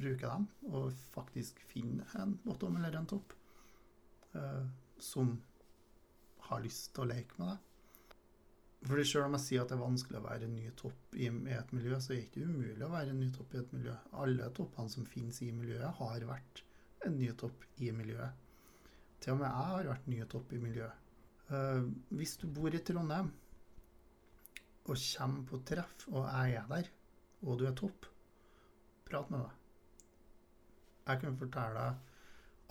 bruker 0.00 0.26
dem 0.26 0.46
og 0.70 0.92
faktisk 1.12 1.60
finner 1.68 2.08
en 2.20 2.38
bottom 2.44 2.78
eller 2.78 2.96
en 2.96 3.08
topp 3.10 3.34
uh, 4.32 4.64
som 4.96 5.34
har 6.50 6.62
lyst 6.64 6.92
til 6.94 7.04
å 7.04 7.10
leke 7.10 7.40
med 7.40 7.52
deg. 7.52 7.66
Fordi 8.88 9.04
Selv 9.04 9.26
om 9.26 9.36
jeg 9.36 9.44
sier 9.44 9.62
at 9.62 9.68
det 9.68 9.76
er 9.76 9.82
vanskelig 9.82 10.18
å 10.20 10.24
være 10.24 10.46
en 10.46 10.54
ny 10.56 10.70
topp 10.76 11.16
i, 11.20 11.26
et 11.28 11.72
miljø, 11.76 11.98
så 12.00 12.14
er 12.14 12.16
det 12.16 12.28
ikke 12.28 12.46
umulig 12.48 12.86
å 12.86 12.92
være 12.94 13.12
en 13.12 13.20
ny 13.20 13.28
topp 13.34 13.54
i 13.54 13.60
et 13.60 13.74
miljø. 13.76 13.96
Alle 14.22 14.48
toppene 14.56 14.92
som 14.94 15.08
finnes 15.08 15.40
i 15.44 15.50
miljøet, 15.52 15.90
har 15.98 16.24
vært 16.30 16.62
en 17.04 17.18
ny 17.18 17.28
topp 17.42 17.66
i 17.84 17.90
miljøet. 17.96 18.48
Til 19.20 19.34
og 19.34 19.42
med 19.42 19.50
jeg 19.50 19.68
har 19.74 19.90
vært 19.90 20.08
ny 20.08 20.22
topp 20.32 20.54
i 20.56 20.62
miljøet. 20.62 21.06
Uh, 21.50 21.90
hvis 22.16 22.36
du 22.40 22.46
bor 22.54 22.72
i 22.72 22.80
Trondheim 22.86 23.32
og 24.86 24.96
kommer 24.96 25.42
på 25.50 25.60
treff, 25.66 26.06
og 26.08 26.24
jeg 26.24 26.56
er 26.56 26.68
der, 26.70 26.88
og 27.42 27.58
du 27.60 27.66
er 27.68 27.76
topp, 27.76 28.06
prat 29.06 29.28
med 29.30 29.42
meg. 29.42 29.56
Jeg 31.10 31.20
kan 31.20 31.36
fortelle 31.40 31.84
deg 31.84 32.06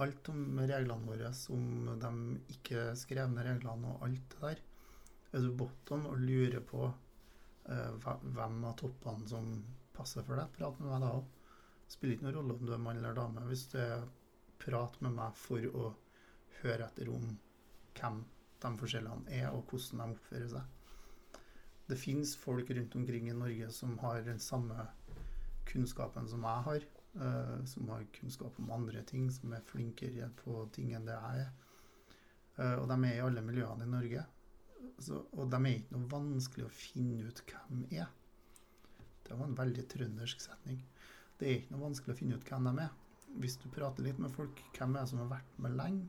alt 0.03 0.29
om 0.31 0.59
reglene 0.59 1.07
våre, 1.07 1.31
om 1.53 1.89
de 2.01 2.11
ikke 2.55 2.89
skrevne 2.99 3.45
reglene 3.45 3.93
og 3.93 4.05
alt 4.07 4.33
det 4.33 4.41
der. 4.45 4.61
Er 5.33 5.43
du 5.45 5.51
bottom 5.57 6.07
og 6.09 6.21
lurer 6.23 6.61
på 6.65 6.85
uh, 6.87 8.07
hvem 8.23 8.63
av 8.65 8.77
toppene 8.79 9.27
som 9.29 9.51
passer 9.95 10.25
for 10.25 10.39
deg, 10.39 10.49
prat 10.55 10.79
med 10.79 10.89
meg 10.93 11.03
da 11.03 11.11
òg. 11.19 11.35
Spiller 11.89 12.15
ikke 12.15 12.27
noen 12.27 12.37
rolle 12.37 12.55
om 12.55 12.65
du 12.65 12.73
er 12.73 12.81
mann 12.81 12.99
eller 13.01 13.17
dame. 13.17 13.45
Hvis 13.49 13.67
du 13.73 13.79
prater 14.61 15.05
med 15.05 15.17
meg 15.17 15.37
for 15.37 15.65
å 15.69 15.91
høre 16.61 16.87
etter 16.87 17.09
om 17.13 17.31
hvem 17.99 18.21
de 18.59 18.71
forskjellene 18.81 19.33
er, 19.39 19.49
og 19.55 19.71
hvordan 19.71 20.03
de 20.03 20.17
oppfører 20.17 20.51
seg. 20.53 21.41
Det 21.89 21.97
fins 21.97 22.35
folk 22.37 22.69
rundt 22.75 22.95
omkring 22.99 23.29
i 23.29 23.35
Norge 23.37 23.69
som 23.73 23.95
har 24.03 24.21
den 24.25 24.41
samme 24.43 24.85
kunnskapen 25.69 26.27
som 26.29 26.43
jeg 26.45 26.65
har 26.67 26.85
uh, 27.19 27.65
som 27.65 27.89
har 27.93 28.05
kunnskap 28.15 28.59
om 28.59 28.71
andre 28.71 29.03
ting, 29.07 29.29
som 29.31 29.53
er 29.53 29.65
flinkere 29.65 30.29
på 30.41 30.63
ting 30.75 30.93
enn 30.95 31.07
det 31.07 31.17
jeg 31.17 31.45
er. 31.45 31.49
Uh, 32.59 32.75
og 32.81 32.87
de 32.91 32.99
er 33.07 33.17
i 33.17 33.23
alle 33.23 33.43
miljøene 33.45 33.87
i 33.87 33.93
Norge. 33.93 34.25
Så, 34.99 35.21
og 35.31 35.51
de 35.51 35.59
er 35.59 35.77
ikke 35.77 35.95
noe 35.95 36.11
vanskelig 36.11 36.67
å 36.67 36.75
finne 36.75 37.29
ut 37.29 37.43
hvem 37.47 37.83
er. 37.91 38.09
Det 39.27 39.37
var 39.37 39.45
en 39.47 39.59
veldig 39.59 39.85
trøndersk 39.91 40.41
setning. 40.43 40.79
Det 41.39 41.47
er 41.47 41.59
ikke 41.59 41.75
noe 41.75 41.85
vanskelig 41.87 42.15
å 42.15 42.19
finne 42.19 42.39
ut 42.39 42.47
hvem 42.49 42.71
de 42.71 42.85
er. 42.87 42.95
Hvis 43.39 43.59
du 43.61 43.67
prater 43.71 44.03
litt 44.03 44.19
med 44.19 44.33
folk, 44.33 44.63
hvem 44.75 44.95
er 44.95 45.05
det 45.05 45.11
som 45.11 45.21
har 45.21 45.29
vært 45.37 45.59
med 45.61 45.77
lenge? 45.77 46.07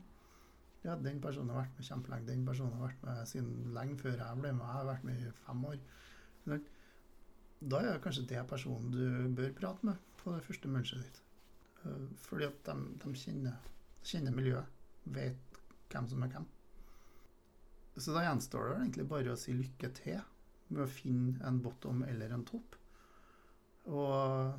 Ja, 0.81 0.95
den 0.97 1.19
personen 1.21 1.53
har 1.53 1.61
vært 1.61 1.75
med 1.77 1.85
kjempelenge. 1.85 2.27
Den 2.31 2.45
personen 2.47 2.73
har 2.73 2.87
vært 2.87 3.03
med 3.05 3.27
siden 3.29 3.73
lenge 3.75 3.99
før 4.01 4.15
jeg 4.17 4.39
ble 4.39 4.53
med. 4.57 4.65
Jeg 4.65 4.77
har 4.79 4.87
vært 4.87 5.05
med 5.05 5.19
i 5.21 5.33
fem 5.43 5.65
år. 5.69 5.83
Da 7.61 7.77
er 7.77 7.91
det 7.91 8.01
kanskje 8.01 8.25
det 8.31 8.41
personen 8.49 8.89
du 8.89 9.35
bør 9.37 9.53
prate 9.59 9.85
med 9.91 10.10
på 10.21 10.33
det 10.35 10.43
første 10.45 10.71
mønsteret 10.71 11.07
ditt. 11.07 11.21
Eh, 11.83 12.09
fordi 12.25 12.47
at 12.49 12.65
de, 12.67 12.75
de 13.03 13.13
kjenner, 13.17 13.71
kjenner, 14.05 14.35
miljøet, 14.35 14.81
vet 15.15 15.61
hvem 15.91 16.09
som 16.09 16.25
er 16.25 16.35
hvem. 16.35 16.49
Så 17.97 18.13
da 18.15 18.23
gjenstår 18.25 18.69
det 18.69 18.77
egentlig 18.79 19.07
bare 19.11 19.33
å 19.33 19.39
si 19.39 19.55
lykke 19.55 19.89
til 19.97 20.21
med 20.71 20.85
å 20.85 20.91
finne 20.91 21.41
en 21.47 21.59
bottom 21.63 22.05
eller 22.07 22.31
en 22.31 22.45
topp. 22.47 22.77
Og 23.91 24.53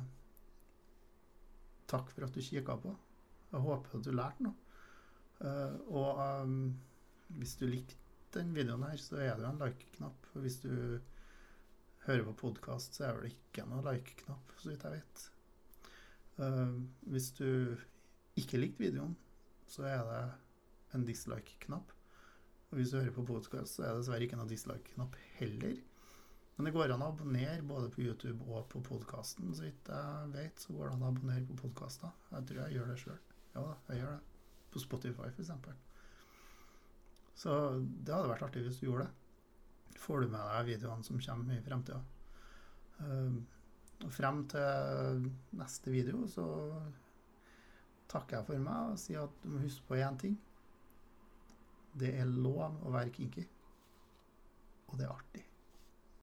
takk 1.89 2.11
for 2.13 2.27
at 2.27 2.35
du 2.35 2.43
kikka 2.43 2.77
på. 2.83 2.93
Jeg 3.53 3.65
håper 3.65 3.97
at 3.97 4.05
du 4.05 4.13
lærte 4.13 4.45
noe. 4.45 4.59
Uh, 5.43 5.75
og 5.91 6.21
um, 6.45 6.59
hvis 7.39 7.57
du 7.59 7.65
likte 7.67 7.97
den 8.37 8.53
videoen 8.55 8.85
her, 8.87 8.97
så 9.01 9.19
er 9.19 9.35
det 9.35 9.45
jo 9.45 9.49
en 9.49 9.61
like-knapp. 9.61 10.29
Og 10.33 10.45
hvis 10.45 10.59
du 10.63 10.71
hører 12.05 12.25
på 12.29 12.37
podkast, 12.47 12.97
så 12.97 13.09
er 13.09 13.21
det 13.21 13.33
ikke 13.33 13.65
noe 13.69 13.83
like-knapp, 13.85 14.55
så 14.59 14.71
vidt 14.71 14.85
jeg 14.87 14.99
vet. 14.99 15.25
Uh, 16.39 16.81
hvis 17.13 17.31
du 17.37 17.75
ikke 18.39 18.59
likte 18.61 18.81
videoen, 18.81 19.15
så 19.69 19.85
er 19.89 20.05
det 20.09 20.23
en 20.97 21.05
dislike-knapp. 21.07 21.93
Og 22.71 22.79
hvis 22.79 22.93
du 22.93 22.99
hører 22.99 23.13
på 23.13 23.25
podkast, 23.27 23.75
så 23.75 23.83
er 23.83 23.91
det 23.91 24.03
dessverre 24.03 24.25
ikke 24.25 24.37
noen 24.39 24.49
dislike-knapp 24.49 25.17
heller. 25.37 25.77
Men 26.55 26.67
det 26.67 26.73
går 26.75 26.93
an 26.93 27.03
å 27.05 27.09
abonnere 27.13 27.65
både 27.65 27.89
på 27.93 28.03
YouTube 28.03 28.45
og 28.49 28.67
på 28.69 28.81
podkasten. 28.85 29.53
Så 29.57 29.65
vidt 29.65 29.89
jeg 29.89 30.29
vet, 30.33 30.61
så 30.61 30.73
går 30.73 30.89
det 30.89 30.95
an 30.95 31.05
å 31.05 31.09
abonnere 31.13 31.45
på 31.49 31.57
podkaster. 31.63 32.13
Jeg 32.33 32.49
tror 32.49 32.61
jeg 32.63 32.77
gjør 32.77 32.91
det 32.91 32.99
sjøl. 33.01 33.19
Ja 33.53 33.65
da, 33.65 33.73
jeg 33.89 34.01
gjør 34.01 34.13
det. 34.15 34.39
På 34.73 34.81
Spotify, 34.81 35.29
f.eks. 35.29 35.51
Så 37.37 37.57
det 37.77 38.13
hadde 38.13 38.29
vært 38.31 38.45
artig 38.45 38.63
hvis 38.65 38.79
du 38.81 38.87
gjorde 38.87 39.07
det. 39.07 39.99
Får 40.01 40.23
du 40.23 40.31
med 40.33 40.41
deg 40.41 40.69
videoene 40.71 41.05
som 41.05 41.21
kommer 41.21 41.53
i 41.57 41.65
fremtida. 41.65 42.01
Uh, 43.01 43.37
og 43.37 43.62
frem 44.11 44.43
til 44.51 45.29
neste 45.59 45.93
video 45.93 46.25
så 46.27 46.45
takker 48.11 48.39
jeg 48.39 48.47
for 48.49 48.65
meg 48.65 48.91
og 48.91 48.99
sier 49.01 49.23
at 49.23 49.39
du 49.43 49.49
må 49.53 49.63
huske 49.63 49.87
på 49.87 49.99
én 50.01 50.19
ting. 50.19 50.35
Det 51.93 52.11
er 52.19 52.29
lov 52.29 52.81
å 52.83 52.93
være 52.93 53.13
kinky, 53.13 53.45
og 54.89 54.97
det 54.97 55.07
er 55.07 55.13
artig. 55.13 55.43